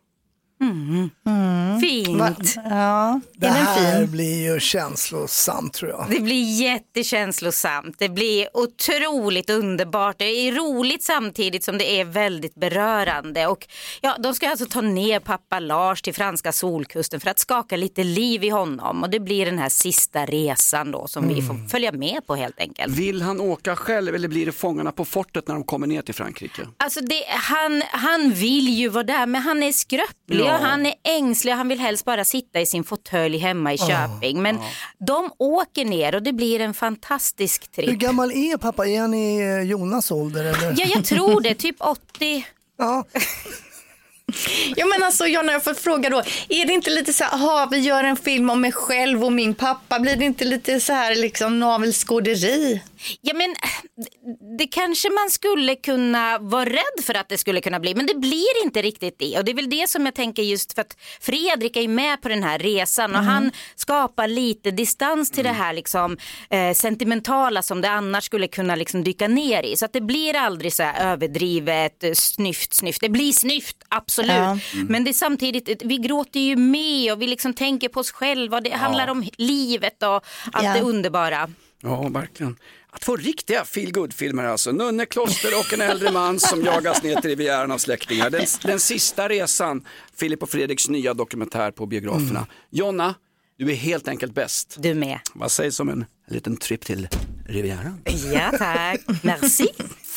[1.81, 2.18] Fint?
[2.18, 2.35] Va?
[2.71, 4.11] Ja, Det är här fin?
[4.11, 6.07] blir ju känslosamt tror jag.
[6.11, 7.97] Det blir jättekänslosamt.
[7.99, 10.18] Det blir otroligt underbart.
[10.18, 13.47] Det är roligt samtidigt som det är väldigt berörande.
[13.47, 13.66] Och
[14.01, 18.05] ja, de ska alltså ta ner pappa Lars till franska solkusten för att skaka lite
[18.05, 19.03] liv i honom.
[19.03, 22.61] Och det blir den här sista resan då som vi får följa med på helt
[22.61, 22.94] enkelt.
[22.99, 26.14] Vill han åka själv eller blir det Fångarna på fortet när de kommer ner till
[26.14, 26.62] Frankrike?
[26.77, 30.47] Alltså det, han, han vill ju vara där men han är skröplig Ja.
[30.54, 33.78] Och han är ängslig och han vill helst bara sitta i sin fåtölj hemma i
[33.80, 34.42] Ah, Köping.
[34.42, 34.58] Men
[35.06, 37.98] de åker ner och det blir en fantastisk Hur tripp.
[37.98, 38.87] gammal är pappa?
[38.87, 40.44] Är han i eh, Jonas ålder?
[40.44, 40.74] Eller?
[40.78, 41.54] Ja, jag tror det.
[41.54, 42.44] Typ 80.
[42.78, 43.04] Ja.
[44.76, 47.68] Ja men alltså Jonna, jag får fråga då, är det inte lite så här, aha,
[47.70, 50.92] vi gör en film om mig själv och min pappa, blir det inte lite så
[50.92, 52.82] här liksom navelskåderi?
[53.20, 53.54] Ja men
[54.58, 58.14] det kanske man skulle kunna vara rädd för att det skulle kunna bli men det
[58.14, 60.96] blir inte riktigt det och det är väl det som jag tänker just för att
[61.20, 63.28] Fredrik är med på den här resan och Mm.
[63.34, 66.16] han skapar lite distans till det här liksom
[66.50, 70.37] eh, sentimentala som det annars skulle kunna liksom dyka ner i så att det blir
[70.37, 74.58] aldrig så här överdrivet eh, snyft snyft det blir snyft absolut Ja.
[74.74, 74.87] Mm.
[74.88, 78.56] men det är samtidigt vi gråter ju med och vi liksom tänker på oss själva
[78.56, 80.08] och det handlar om livet och
[80.52, 80.74] allt Ja.
[80.74, 81.50] det underbara.
[81.82, 82.56] Ja, verkligen.
[82.90, 84.72] Att få riktiga feel filmer alltså.
[84.72, 88.31] Nunnekloster och en äldre man som jagas ner till Rivieran av släktingar.
[88.31, 89.85] Den, den sista resan,
[90.16, 92.46] Filip och Fredriks nya dokumentär på biograferna.
[92.70, 93.14] Jonna,
[93.59, 94.77] du är helt enkelt bäst.
[94.79, 95.18] Du med.
[95.35, 97.09] Vad sägs om en liten trip till
[97.48, 98.01] Rivieran?
[98.33, 99.68] Ja tack, merci.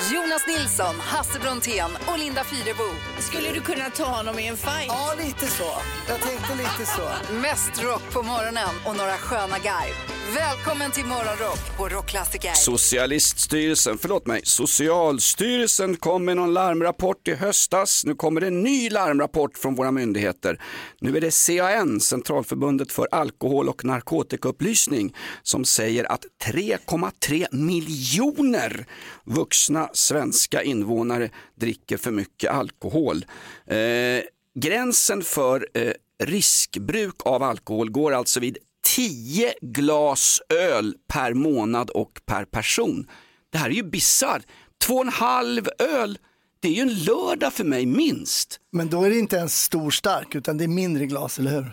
[0.00, 2.84] Jonas Nilsson, Hasse Brontén och Linda Fyrebo.
[3.18, 4.86] Skulle du kunna ta honom i en fight?
[4.86, 5.70] ja, lite så.
[6.08, 7.32] Jag tänkte lite så.
[7.32, 10.16] Mest rock på morgonen och några sköna garv.
[10.34, 12.52] Välkommen till Morgonrock på Rockklassiker.
[12.54, 18.04] Socialiststyrelsen, förlåt mig, Socialstyrelsen kom med någon larmrapport i höstas.
[18.04, 20.60] Nu kommer det en ny larmrapport från våra myndigheter.
[21.00, 28.86] Nu är det CAN, Centralförbundet för alkohol och narkotikaupplysning, som säger att 3,3 miljoner
[29.24, 33.24] vuxna svenska invånare dricker för mycket alkohol.
[33.66, 34.22] Eh,
[34.54, 35.92] gränsen för eh,
[36.24, 43.10] riskbruk av alkohol går alltså vid 10 glas öl per månad och per person.
[43.52, 44.42] Det här är ju bisarrt.
[44.84, 46.18] Två och en halv öl,
[46.60, 48.60] det är ju en lördag för mig minst.
[48.72, 51.72] Men då är det inte en stor stark utan det är mindre glas, eller hur?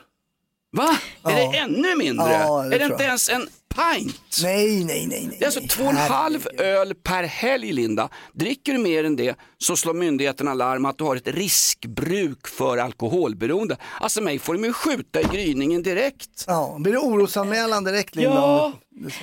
[0.72, 0.98] Va?
[1.24, 1.52] Är Ja.
[1.52, 2.32] det ännu mindre?
[2.34, 4.40] Ja, det är det inte ens en pint?
[4.44, 5.28] Nej, nej, nej.
[5.28, 5.36] nej.
[5.40, 8.10] Det är alltså två och en halv öl per helg, Linda.
[8.34, 12.78] Dricker du mer än det så slår myndigheterna larm att du har ett riskbruk för
[12.78, 13.78] alkoholberoende.
[14.02, 16.44] Alltså mig får de ju skjuta i gryningen direkt.
[16.48, 18.36] Ja, blir det orosanmälan direkt, Linda?
[18.36, 18.74] Ja.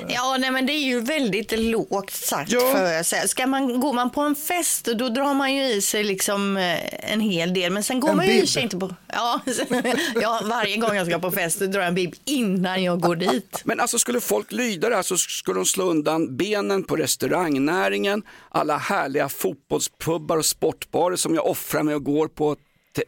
[0.09, 2.61] Ja, nej, men det är ju väldigt lågt sagt Ja.
[2.61, 3.29] för jag säga.
[3.29, 7.13] Ska man, går man på en fest då drar man ju i sig liksom eh,
[7.13, 7.73] en hel del.
[7.73, 8.95] Men sen går En man ju i sig inte på...
[9.13, 9.41] Ja,
[10.23, 13.17] ja, varje gång jag ska på fest då drar jag en bib innan jag går
[13.17, 13.61] dit.
[13.65, 18.23] Men alltså skulle folk lyda det här så skulle de slå undan benen på restaurangnäringen,
[18.49, 22.57] alla härliga fotbollspubbar och sportbarer som jag offrar mig och går på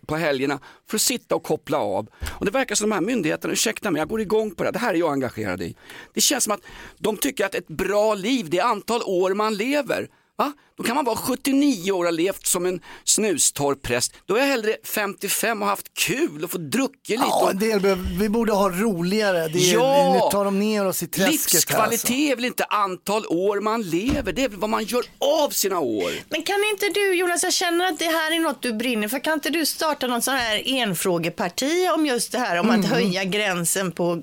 [0.07, 2.09] på helgerna för att sitta och koppla av.
[2.31, 4.73] Och det verkar som de här myndigheterna, ursäkta mig, jag går igång på det här,
[4.73, 5.77] det här är jag engagerad i.
[6.15, 6.61] Det känns som att
[6.99, 10.09] de tycker att ett bra liv, det är antal år man lever.
[10.37, 10.53] Va?
[10.77, 14.15] Då kan man vara 79 år och ha levt som en snustorr präst.
[14.27, 17.23] Då är jag hellre 55 och haft kul och fått druckit lite.
[17.29, 17.51] Ja, och...
[17.51, 19.49] en del behöver, vi borde ha roligare.
[19.49, 20.13] Det är, Ja!
[20.15, 21.31] Nu tar de ner oss i träsket här.
[21.33, 22.13] Livskvalitet Alltså.
[22.13, 25.79] är väl inte antal år man lever, det är väl vad man gör av sina
[25.81, 26.13] år.
[26.29, 29.19] Men kan inte du Jonas, jag känner att det här är något du brinner för.
[29.19, 32.81] Kan inte du starta någon sån här enfrågeparti om just det här om Mm.
[32.81, 34.23] att höja gränsen på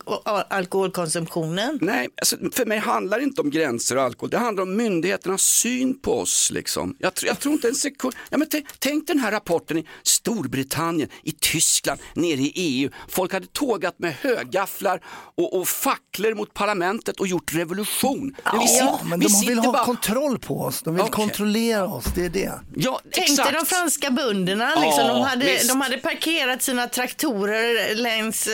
[0.50, 1.80] alkoholkonsumtionen?
[1.82, 5.42] Nej, alltså, för mig handlar det inte om gränser och alkohol, det handlar om myndigheternas
[5.42, 6.39] syn på oss.
[6.52, 6.96] Liksom.
[7.00, 8.48] Jag, tr- jag tror inte en sekund, ja, men
[8.80, 12.90] tänk den här rapporten i Storbritannien, i Tyskland, nere i EU.
[13.10, 15.02] Folk hade tågat med högafflar
[15.36, 18.36] och, och facklor mot parlamentet och gjort revolution.
[18.44, 20.82] Men vi Ja, men vi de vill ha bara- kontroll på oss.
[20.82, 21.12] De vill Okej.
[21.14, 22.52] kontrollera oss, det är det.
[22.76, 23.54] Ja, Tänkte exakt.
[23.60, 25.70] de franska bönderna, liksom, Ja, de, hade, visst.
[25.70, 28.54] de hade parkerat sina traktorer längs eh,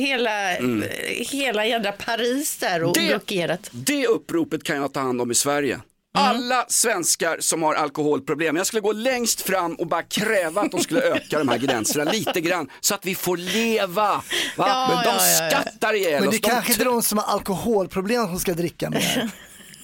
[0.00, 0.84] hela, Mm.
[1.08, 3.68] hela jädra Paris där och Det- blockerat.
[3.70, 5.80] Det uppropet kan jag ta hand om i Sverige.
[6.14, 10.80] Alla svenskar som har alkoholproblem, jag skulle gå längst fram och bara kräva att de
[10.80, 14.02] skulle öka de här gränserna lite grann så att vi får leva.
[14.06, 14.22] Va?
[14.56, 15.50] Ja, Men de ja, ja, ja.
[15.50, 16.34] skattar ihjäl Men det oss.
[16.34, 19.30] är De kanske inte tr- de som har alkoholproblem som ska dricka mer.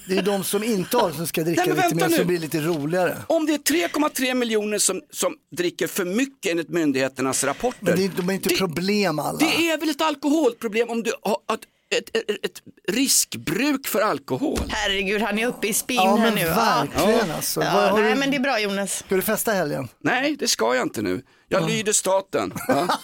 [0.07, 2.11] Det är de som inte har som ska dricka Nej, men lite vänta mer så
[2.11, 2.17] nu.
[2.17, 3.17] det blir lite roligare.
[3.27, 7.77] Om det är 3,3 miljoner som, som dricker för mycket enligt myndigheternas rapporter.
[7.81, 9.37] Men det är, de är inte problem alla.
[9.39, 11.59] Det är väl ett alkoholproblem om du har ett,
[11.95, 14.59] ett, ett, ett riskbruk för alkohol?
[14.69, 16.45] Herregud, han är uppe i spinn Ja, här men nu.
[16.45, 17.35] verkligen ja.
[17.35, 17.61] alltså.
[17.63, 18.97] Ja, nej, du- men det är bra Jonas.
[18.99, 19.87] Ska du festa helgen?
[20.03, 21.21] Nej, det ska jag inte nu.
[21.49, 22.53] Jag lyder staten.
[22.67, 22.99] Va?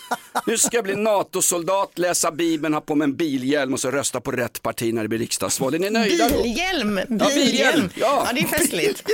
[0.47, 4.21] Nu ska jag bli NATO-soldat, läsa Bibeln, ha på mig en bilhjälm och så rösta
[4.21, 5.73] på rätt parti när det blir riksdagsval.
[5.73, 6.43] Är ni nöjda då?
[6.43, 7.35] Bilhjälm, Ja, bilhjälm.
[7.35, 8.23] bilhjälm, ja.
[8.27, 9.03] ja, det är festligt.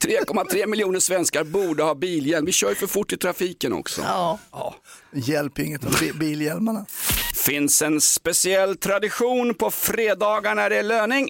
[0.00, 2.46] 3,3 miljoner svenskar borde ha bilhjälm.
[2.46, 4.00] Vi kör ju för fort i trafiken också.
[4.02, 4.38] Ja.
[5.12, 6.86] Hjälper inget om bi- bilhjälmarna.
[7.34, 11.28] Finns en speciell tradition på fredagar när det är löning.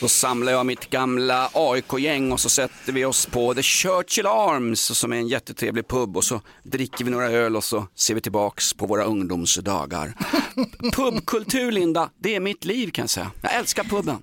[0.00, 4.80] Då samlar jag mitt gamla AIK-gäng och så sätter vi oss på The Churchill Arms
[4.80, 8.20] som är en jättetrevlig pub och så dricker vi några öl och så ser vi
[8.20, 10.12] tillbaks på våra ungdomsdagar.
[10.96, 13.30] Pubkultur Linda, det är mitt liv kan jag säga.
[13.42, 14.16] Jag älskar puben.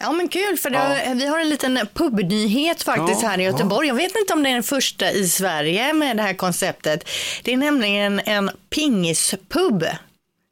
[0.00, 3.88] Ja men kul för det, vi har en liten pubnyhet faktiskt Ja, här i Göteborg.
[3.88, 7.08] Jag vet inte om det är den första i Sverige med det här konceptet.
[7.42, 9.84] Det är nämligen en pingispub.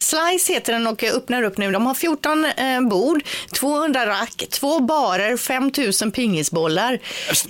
[0.08, 1.70] Slice heter den och öppnar upp nu.
[1.72, 6.98] De har 14 eh, bord, 200 rack, två barer, 5000 pingisbollar.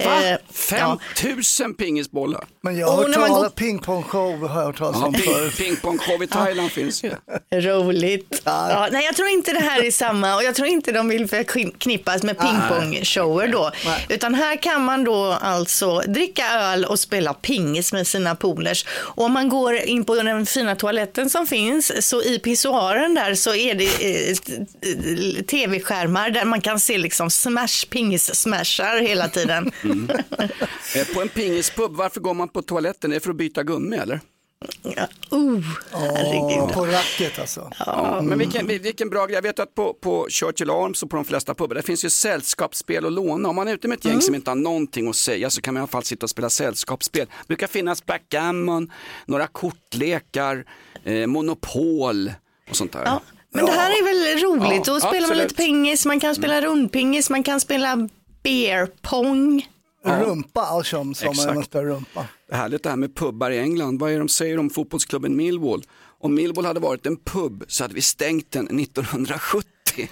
[0.05, 0.29] Va?
[0.29, 2.45] Eh, 5000 pingisbollar?
[2.61, 5.07] Men jag har Och hört när man talas, går- pingpongshow har jag hört talas Ja,
[5.07, 5.57] om förut.
[5.57, 7.11] pingpongshow i Thailand finns ju.
[7.61, 8.43] Roligt.
[8.45, 11.29] Ja, nej, jag tror inte det här är samma och jag tror inte de vill
[11.29, 13.71] förknippas med pingpongshower då.
[14.09, 18.85] Utan här kan man då alltså dricka öl och spela pingis med sina polers.
[18.91, 23.35] Och om man går in på den fina toaletten som finns så i pissoaren där
[23.35, 29.71] så är det eh, tv-skärmar där man kan se liksom smash, pingis-smashar hela tiden.
[30.95, 33.11] Eh, På en pingispub, varför går man på toaletten?
[33.11, 34.21] Är det för att byta gummi eller?
[34.87, 37.71] Uh, Åh, på racket alltså.
[37.87, 39.35] Ja, men vilken, vilken bra grej.
[39.35, 42.11] Jag vet att på, på Churchill Arms och på de flesta pubar, där finns ju
[42.11, 43.49] sällskapsspel att låna.
[43.49, 44.23] Om man är ute med ett gäng Mm.
[44.23, 46.51] som inte har någonting att säga så kan man i alla fall sitta och spela
[46.51, 47.27] sällskapsspel.
[47.27, 48.93] Det brukar finnas backgammon,
[49.27, 50.65] några kortlekar,
[51.05, 52.33] eh, monopol
[52.71, 53.03] och sånt där.
[53.05, 53.21] Ja,
[53.53, 54.87] men det här är väl roligt.
[54.87, 55.43] Ja, Då spelar man absolut.
[55.51, 58.09] lite pingis, man kan spela rundpingis, man kan spela
[58.43, 59.67] beer pong.
[60.09, 61.55] Rumpa, alltså som, Exakt.
[61.55, 62.27] man spelar rumpa.
[62.49, 64.01] Det är härligt det här med pubbar i England.
[64.01, 65.83] Vad är det de säger om fotbollsklubben Millwall?
[66.21, 69.65] Om Millwall hade varit en pub så hade vi stängt den 1970.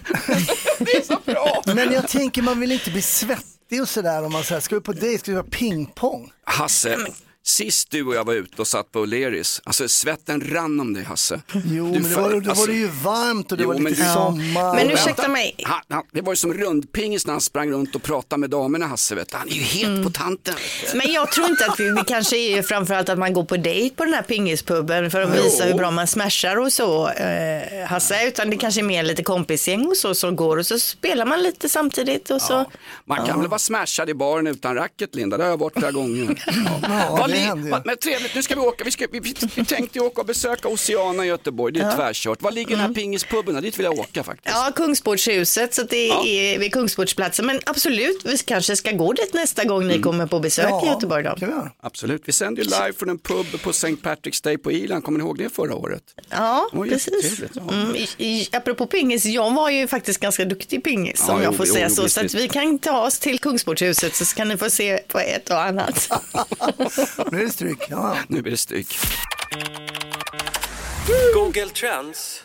[1.75, 4.81] Men jag tänker man vill inte bli svettig och sådär om man säger, ska vi
[4.81, 6.31] på dejt, ska vi ha pingpong?
[6.45, 6.99] Hasse,
[7.47, 11.05] sist du och jag var ute och satt på O'Learys, alltså svetten rann om dig
[11.05, 11.41] Hasse.
[11.53, 13.69] Jo, Du men det för- var, då alltså- var det ju varmt och det Jo,
[13.73, 14.75] var men lite du- sommar.
[14.75, 15.55] Men ursäkta mig.
[15.65, 18.87] Han, han, det var ju som rundpingis när han sprang runt och pratade med damerna
[18.87, 19.15] Hasse.
[19.15, 19.37] Vet du.
[19.37, 20.05] Han är ju helt Mm.
[20.05, 20.55] på tanten.
[20.95, 23.97] Men jag tror inte att det, det kanske är framförallt att man går på dejt
[23.97, 25.43] på den här pingispuben för att Jo.
[25.43, 28.27] visa hur bra man smashar och så, eh, Hasse.
[28.29, 31.43] Utan det kanske är mer lite kompisgäng och så som går och så spelar man
[31.43, 32.65] lite samtidigt och så.
[33.05, 35.91] Man kan väl vara smashad i baren utan racket Linda, det har jag varit flera
[35.93, 36.45] gånger.
[37.19, 40.01] Ja, det li- men trevligt, nu ska vi åka, vi, ska, vi, vi, vi tänkte
[40.01, 42.43] åka och besöka Oceana i Göteborg, det är tvärkört.
[42.43, 43.63] Var ligger den här pingispuben?
[43.63, 44.57] Dit vill jag åka faktiskt.
[44.57, 44.67] Mm.
[44.67, 47.47] Ja, Kungsportshuset, så det är vid Kungsportsplatsen.
[47.47, 51.23] Men absolut, vi kanske ska gå dit nästa gång ni kommer på besök i Göteborg
[51.25, 51.35] då.
[51.41, 51.71] göra.
[51.81, 53.89] Absolut, vi sänder ju live från en pub på St.
[53.89, 56.03] Patrick's Day på Irland, kommer ni ihåg det förra året?
[56.31, 57.41] Ja, Oj, precis.
[57.55, 57.63] ja.
[57.73, 61.53] Mm, i, i, apropå pingis, jag var ju faktiskt ganska duktig pingis Ja, om jag
[61.53, 62.03] jo, får jo, säga jo, så.
[62.03, 65.19] visst, så att vi kan ta oss till Kungsportshuset så kan ni få se på
[65.19, 66.09] ett och annat.
[67.31, 67.79] Nu är det stryk.
[67.89, 68.17] Ja.
[68.29, 68.99] Nu blir det stryk.
[71.35, 72.43] Google Trends.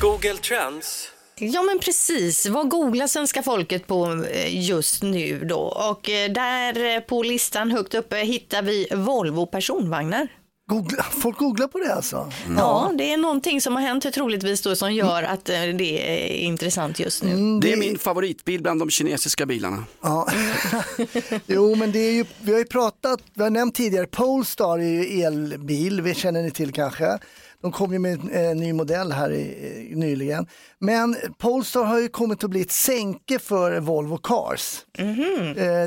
[0.00, 1.08] Google Trends.
[1.40, 5.60] Ja men precis, vad googlar svenska folket på eh, just nu då?
[5.60, 10.28] Och eh, där eh, på listan högt uppe hittar vi Volvo personvagnar.
[10.68, 12.32] Googla, folk googlar på det alltså?
[12.56, 16.36] Ja, det är någonting som har hänt troligtvis då som gör att eh, det är
[16.36, 17.60] intressant just nu.
[17.60, 19.84] Det är min favoritbil bland de kinesiska bilarna.
[20.02, 20.28] Ja.
[21.46, 25.04] jo, men det är ju, vi har ju pratat, vi har nämnt tidigare, Polestar är
[25.04, 27.18] ju elbil, vi känner ni till kanske.
[27.62, 29.40] De kom ju med en eh, ny modell här i,
[29.90, 30.46] i, nyligen.
[30.78, 34.84] Men Polestar har ju kommit att bli ett sänke för Volvo Cars.
[34.98, 35.04] Eh,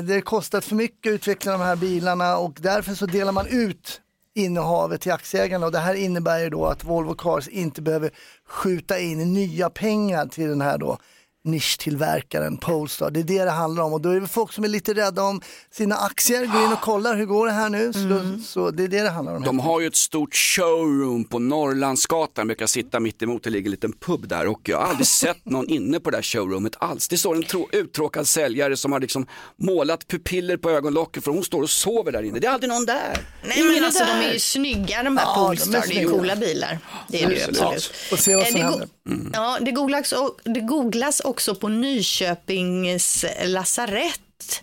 [0.04, 3.46] det har kostat för mycket att utveckla de här bilarna och därför så delar man
[3.46, 4.00] ut
[4.34, 5.66] innehavet till aktieägarna.
[5.66, 8.10] Och det här innebär ju då att Volvo Cars inte behöver
[8.46, 10.98] skjuta in nya pengar till den här då
[11.44, 13.10] nischtillverkaren Polestar.
[13.10, 15.22] Det är det det handlar om och då är det folk som är lite rädda
[15.22, 17.92] om sina aktier, går in och kollar hur går det här nu.
[17.92, 19.42] Så, då, så det är det det handlar om.
[19.42, 23.70] De har ju ett stort showroom på Norrlandsgatan, brukar sitta mitt emot, det ligger en
[23.70, 27.08] liten pub där och jag har aldrig sett någon inne på det där showroomet alls.
[27.08, 29.26] Det står en trå- uttråkad säljare som har liksom
[29.56, 32.38] målat pupiller på ögonlocket för hon står och sover där inne.
[32.38, 33.18] Det är aldrig någon där.
[33.44, 34.20] Nej Ingen men alltså där.
[34.20, 36.78] de är ju snygga de här Ja, de är Polestar, det är ju coola bilar.
[37.08, 37.60] Det är det ju Absolut.
[37.62, 38.12] absolut.
[38.12, 38.70] Och se vad Eh, som det, go-
[39.08, 39.30] händer.
[39.32, 44.62] ja, det, googlas, o- det googlas också på Nyköpings lasarett.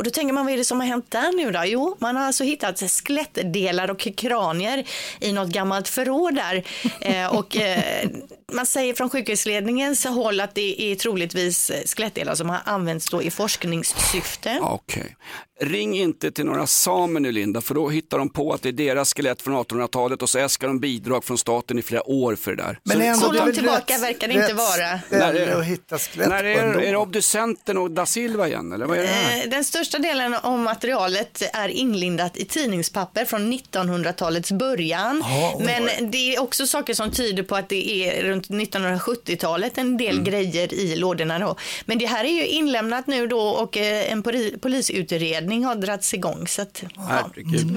[0.00, 1.60] Och då tänker man, vad är det som har hänt där nu då?
[1.64, 4.84] Jo, man har alltså hittat skelettdelar och kranier
[5.20, 6.64] i något gammalt förråd där.
[7.00, 8.08] Eh, och eh,
[8.52, 13.30] man säger från sjukhusledningens håll att det är troligtvis skelettdelar som har använts då i
[13.30, 14.58] forskningssyfte.
[14.62, 15.16] Okej.
[15.62, 18.72] Ring inte till några samer nu Linda, för då hittar de på att det är
[18.72, 22.50] deras skelett från 1800-talet och så äskar de bidrag från staten i flera år för
[22.56, 22.78] det där.
[22.84, 25.00] Men så, ändå, långt tillbaka rätt- verkar det inte vara.
[25.10, 28.86] När är- att hitta skelett när är, är det obducenten och da Silva igen, eller
[28.86, 29.44] vad är det här?
[29.44, 35.22] Eh, Den största delen av materialet är inlindat i tidningspapper från 1900-talets början.
[35.26, 39.78] Ja, oj, Men det är också saker som tyder på att det är runt 1970-talet
[39.78, 40.24] en del Mm.
[40.24, 41.38] grejer i lådorna.
[41.38, 41.56] Då.
[41.84, 46.14] Men det här är ju inlämnat nu då och eh, en poli- polisutredning har dragits
[46.14, 46.46] igång.
[46.48, 47.30] Så att, ja,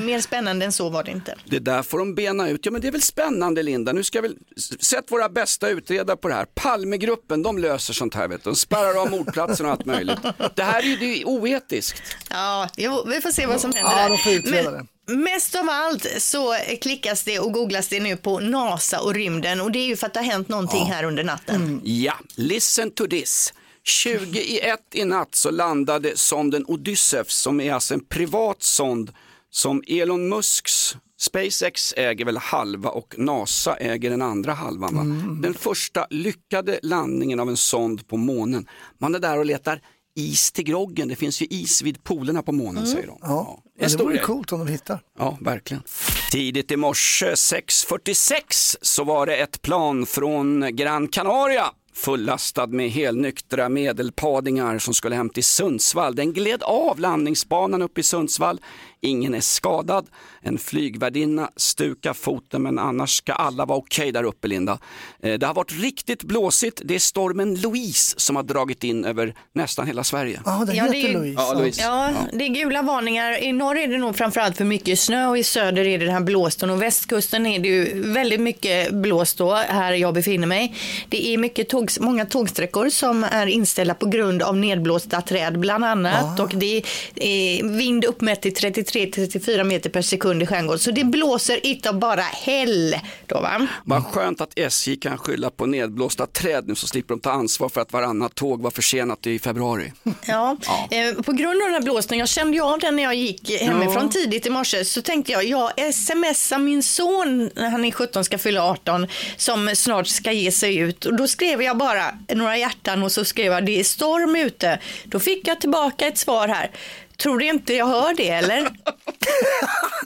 [0.03, 1.35] mer spännande än så var det inte.
[1.45, 2.65] Det där får de bena ut.
[2.65, 3.91] Ja men det är väl spännande Linda.
[3.93, 4.35] Nu ska väl,
[4.79, 6.45] sätt våra bästa utredare på det här.
[6.55, 8.49] Palmegruppen, de löser sånt här vet du.
[8.49, 10.17] De spärrar av mordplatsen och allt möjligt.
[10.55, 12.02] Det här är ju det är oetiskt.
[12.29, 12.69] Ja,
[13.05, 13.91] vi får se vad som händer.
[13.91, 14.09] Ja, där.
[14.09, 14.85] de får utreda det.
[15.07, 19.71] Mest av allt så klickas det och googlas det nu på NASA och rymden och
[19.71, 21.81] det är ju för att det har hänt någonting här under natten.
[21.83, 23.53] Ja, listen to this.
[23.83, 29.11] 20 i ett i natt så landade sonden Odysseus som är alltså en privat sond
[29.49, 34.95] som Elon Musks SpaceX äger väl halva och NASA äger den andra halvan.
[34.95, 35.03] Va?
[35.41, 38.67] Den första lyckade landningen av en sond på månen.
[38.97, 39.81] Man är där och letar
[40.15, 41.07] is till groggen.
[41.07, 43.17] Det finns ju is vid polerna på månen säger de.
[43.21, 44.99] Ja, en det vore coolt om de hittar.
[45.19, 45.83] Ja, verkligen.
[46.31, 53.69] Tidigt i morse 6.46 så var det ett plan från Gran Canaria fullastad med helnyktra
[53.69, 56.15] medelpadingar som skulle hem till Sundsvall.
[56.15, 58.61] Den gled av landningsbanan uppe i Sundsvall.
[59.03, 60.07] Ingen är skadad.
[60.41, 64.79] En flygvärdinna stukar foten men annars ska alla vara okej där uppe Linda.
[65.23, 66.81] Eh, Det har varit riktigt blåsigt.
[66.85, 70.41] Det är stormen Louise som har dragit in över nästan hela Sverige.
[70.45, 71.41] Ja, det Ja, heter det är Louise.
[71.41, 71.81] Ja, Louise.
[71.81, 73.43] Ja, det är gula varningar.
[73.43, 76.13] I norr är det nog framförallt för mycket snö och i söder är det den
[76.13, 80.75] här blåsten och västkusten är det ju väldigt mycket blåst då, här jag befinner mig.
[81.09, 85.85] Det är mycket tåg, många tågsträckor som är inställda på grund av nedblåsta träd bland
[85.85, 86.83] annat och det
[87.15, 88.53] är vind uppmätt till
[88.93, 90.79] 33-34 meter per sekund i skärgården.
[90.79, 93.67] Så det blåser utav bara häll då va.
[93.83, 97.69] Vad skönt att SJ kan skylla på nedblåsta träd nu så slipper de ta ansvar
[97.69, 99.93] för att varannat tåg var försenat i februari.
[100.27, 100.57] Ja,
[100.91, 103.61] Eh, på grund av den här blåsten, jag kände ju av den när jag gick
[103.61, 108.23] hemifrån tidigt i morse, så tänkte jag, jag smsar min son när han är 17
[108.23, 111.05] ska fylla 18, som snart ska ge sig ut.
[111.05, 114.79] Och då skrev jag bara några hjärtan och så skrev jag, det är storm ute.
[115.03, 116.71] Då fick jag tillbaka ett svar här.
[117.17, 118.69] Tror du inte jag hör det eller?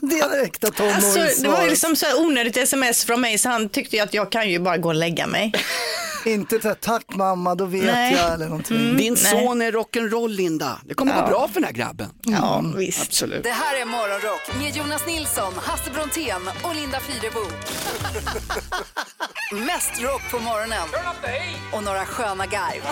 [0.00, 1.42] Direkta Alltså, tonårissvar.
[1.42, 4.50] det var liksom så här onödigt sms från mig så han tyckte att jag kan
[4.50, 5.52] ju bara gå och lägga mig.
[6.26, 8.14] Inte så här, tack mamma, då vet Nej.
[8.14, 8.76] jag eller någonting.
[8.76, 8.96] Mm.
[8.96, 9.44] Din nej.
[9.44, 10.78] son är rock'n'roll Linda.
[10.84, 11.20] Det kommer Ja.
[11.20, 12.08] gå bra för den här grabben.
[12.22, 13.02] Ja, visst.
[13.02, 13.42] Absolut.
[13.42, 17.40] Det här är Morgonrock med Jonas Nilsson, Hasse Brontén och Linda Fyrebo.
[19.66, 20.88] Mest rock på morgonen
[21.72, 22.82] och några sköna garv.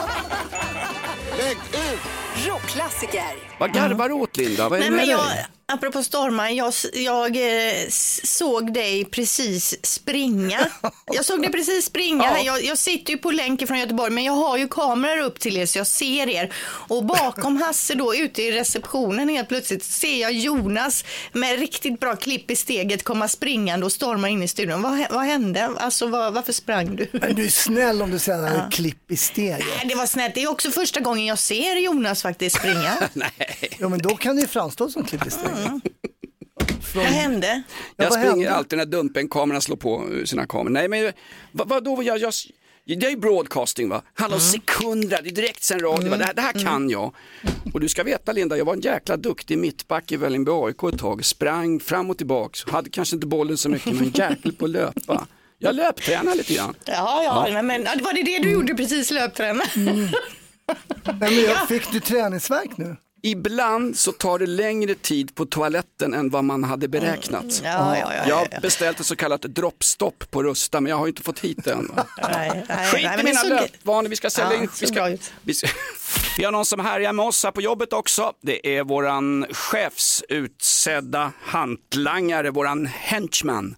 [2.47, 3.23] Rockklassiker.
[3.61, 4.69] Vad garvar du åt Linda?
[4.69, 5.47] Vad är Nej, det med men jag, dig?
[5.73, 7.89] Apropå stormar, jag, jag eh,
[8.25, 10.67] såg dig precis springa.
[11.13, 12.25] Jag såg dig precis springa.
[12.25, 12.39] Ja.
[12.39, 15.57] Jag, jag sitter ju på länk från Göteborg, men jag har ju kameror upp till
[15.57, 16.53] er så jag ser er.
[16.89, 22.17] Och bakom Hasse då ute i receptionen helt plötsligt ser jag Jonas med riktigt bra
[22.17, 24.83] klipp i steget komma springande och storma in i studion.
[24.83, 25.71] Vad, vad hände?
[25.79, 27.09] Alltså vad, varför sprang du?
[27.13, 29.67] Men du är snäll om du säger här är klipp i steget.
[29.77, 30.35] Nej, det var snällt.
[30.35, 32.97] Det är också första gången jag ser Jonas faktiskt springa.
[33.79, 35.56] Ja, men då kan det ju framstå som klipp i steget.
[36.95, 37.47] Vad hände?
[37.47, 37.63] Ja,
[37.97, 38.55] Jag vad springer hände?
[38.55, 40.71] alltid när Dumpen-kamerorna slår på sina kameror.
[40.73, 41.13] Nej men
[41.53, 42.33] vad, vadå, jag, jag,
[42.85, 44.03] det är ju broadcasting va?
[44.19, 44.41] om Mm.
[44.41, 46.17] sekunder, det är direktsänd radio, va?
[46.17, 47.15] det, här, det här kan jag.
[47.75, 50.99] Och du ska veta Linda, jag var en jäkla duktig mittback i Vällingby AIK ett
[50.99, 54.71] tag, sprang fram och tillbaks, hade kanske inte bollen så mycket men jäkel på att
[54.71, 55.27] löpa.
[55.59, 56.75] Jag löptränar lite grann.
[56.85, 57.63] Ja, ja, Ja.
[57.63, 59.65] Men, var det det du gjorde precis löpträna?
[59.75, 60.11] Nej,
[61.21, 62.97] men jag fick du träningsverk nu?
[63.27, 67.43] Ibland så tar det längre tid på toaletten än vad man hade beräknat.
[67.43, 67.73] Mm.
[67.73, 70.97] Ja, ja, ja, jag ja, har beställt ett så kallat droppstopp på Rusta men jag
[70.97, 71.91] har inte fått hit det än.
[72.23, 74.69] Nej, nej, Skit nej, i mina löpvanor, vi ska sälja Ja, in.
[74.81, 75.69] Vi, ska, vi, ska,
[76.39, 78.33] vi har någon som härjar med oss här på jobbet också.
[78.43, 83.77] Det är våran chefsutsedda hantlangare, våran henchman.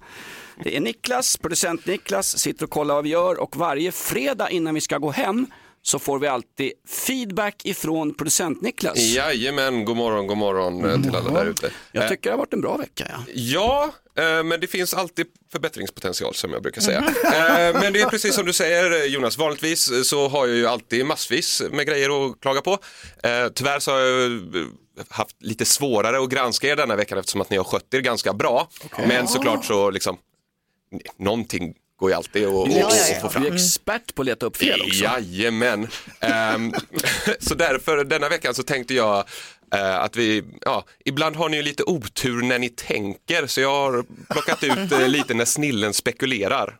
[0.65, 4.75] Det är Niklas, producent Niklas, sitter och kollar vad vi gör och varje fredag innan
[4.75, 5.47] vi ska gå hem
[5.89, 6.73] så får vi alltid
[7.07, 8.99] feedback ifrån producent Niklas.
[8.99, 11.71] Jajamän, god morgon, god morgon eh, till alla där ute.
[11.93, 13.07] Jag tycker det har varit en bra vecka.
[13.11, 13.35] Ja.
[13.35, 16.99] Ja, eh, men det finns alltid förbättringspotential som jag brukar säga.
[16.99, 20.67] Eh, Men det är precis som du säger Jonas, vanligtvis eh, så har jag ju
[20.67, 22.73] alltid massvis med grejer att klaga på.
[23.23, 24.67] Eh, Tyvärr så har jag eh,
[25.09, 28.33] haft lite svårare att granska er denna veckan eftersom att ni har skött er ganska
[28.33, 28.69] bra.
[29.09, 30.17] Men såklart så liksom,
[31.17, 33.43] någonting går ju alltid att att- ex- att få fram.
[33.43, 35.05] du är expert på att leta upp fel också.
[35.05, 35.89] Jajamän.
[36.21, 36.73] Ehm,
[37.41, 39.25] så därför denna veckan så tänkte jag
[39.75, 43.71] eh, att vi, ja, ibland har ni ju lite otur när ni tänker så jag
[43.71, 46.77] har plockat ut eh, lite när snillen spekulerar.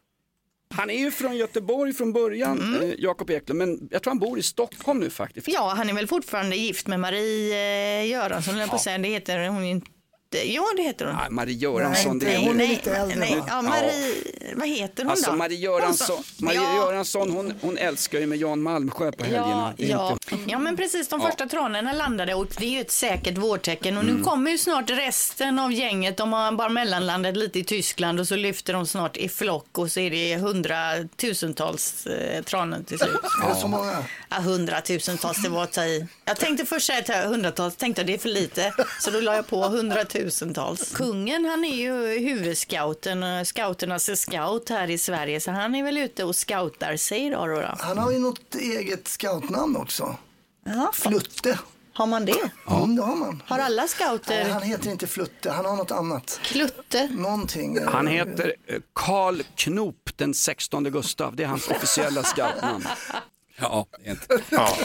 [0.75, 4.39] Han är ju från Göteborg från början, eh, Jakob Eklund, men jag tror han bor
[4.39, 5.49] i Stockholm nu faktiskt.
[5.49, 8.99] Ja, han är väl fortfarande gift med Marie eh, Göransson, jag på att säga.
[8.99, 9.91] Det heter hon inte.
[10.33, 11.15] Jo, det heter hon.
[11.17, 12.57] Nej, Marie Göransson, det är nej, hon.
[12.57, 13.43] nej, lite äldre, nej.
[13.49, 14.15] Ja, Marie,
[14.57, 15.37] vad heter hon Alltså då?
[15.37, 19.25] Marie Göransson, Hon som- Marie ja, Göransson hon, hon älskar ju med Jan Malmsjö på
[19.25, 19.75] helgerna.
[19.77, 20.13] Ja, är ja.
[20.13, 21.09] inte- ja, men precis.
[21.09, 21.27] De Ja.
[21.27, 23.99] första tranorna landade och det är ju ett säkert vårtecken.
[23.99, 24.25] Och nu Mm.
[24.25, 26.17] kommer ju snart resten av gänget.
[26.17, 29.93] De har bara mellanlandat lite i Tyskland och så lyfter de snart i flock och
[29.93, 33.11] så är det hundratusentals eh, tranor till slut.
[33.45, 34.05] Är det så många?
[34.29, 36.07] Ja, hundratusentals, det var att ta i.
[36.25, 38.73] Jag tänkte först säga att hundratals, tänkte jag det är för lite.
[39.01, 40.18] Så då la jag på hundratusentals.
[40.95, 45.41] Kungen, han är ju huvudscouten, eh, scouternas scout här i Sverige.
[45.41, 47.61] Så han är väl ute och scoutar sig idag då.
[47.61, 47.75] då.
[47.79, 50.17] Han har ju något eget scoutnamn också.
[50.65, 50.91] Ja.
[50.95, 51.59] Flutte.
[51.93, 52.51] Har man det?
[52.67, 53.43] Ja, det har man.
[53.47, 54.45] Har alla scouter?
[54.45, 56.41] Nej, han heter inte Flutte, han har något annat.
[56.43, 57.09] Klutte?
[57.13, 57.85] Någonting.
[57.87, 62.85] Han heter eh, Karl Knop den 16 Gustav, det är hans officiella scoutnamn.
[63.61, 64.27] Ja, inte.
[64.51, 64.77] Ja.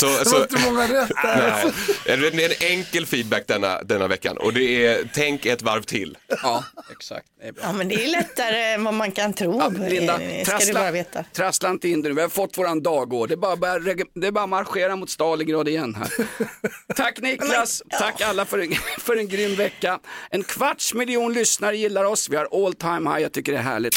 [0.00, 2.32] Så, Det så, var inte många rätt där.
[2.32, 6.18] Nej, en enkel feedback denna, denna veckan och det är tänk ett varv till.
[6.42, 7.26] Ja, exakt.
[7.40, 7.62] Det är bra.
[7.66, 9.70] Ja, men det är lättare än vad man kan tro.
[9.88, 11.24] Linda, Eh, ska du bara veta.
[11.32, 12.12] trassla inte in nu.
[12.12, 13.28] Vi har fått våran dagord.
[13.28, 13.78] Det är bara, bara,
[14.14, 16.08] det är bara marschera mot Stalingrad igen här.
[16.96, 19.98] Tack Niklas, tack alla för en, för en grym vecka.
[20.30, 22.28] En kvarts miljon lyssnare gillar oss.
[22.28, 23.22] Vi har all time high.
[23.22, 23.96] Jag tycker det är härligt.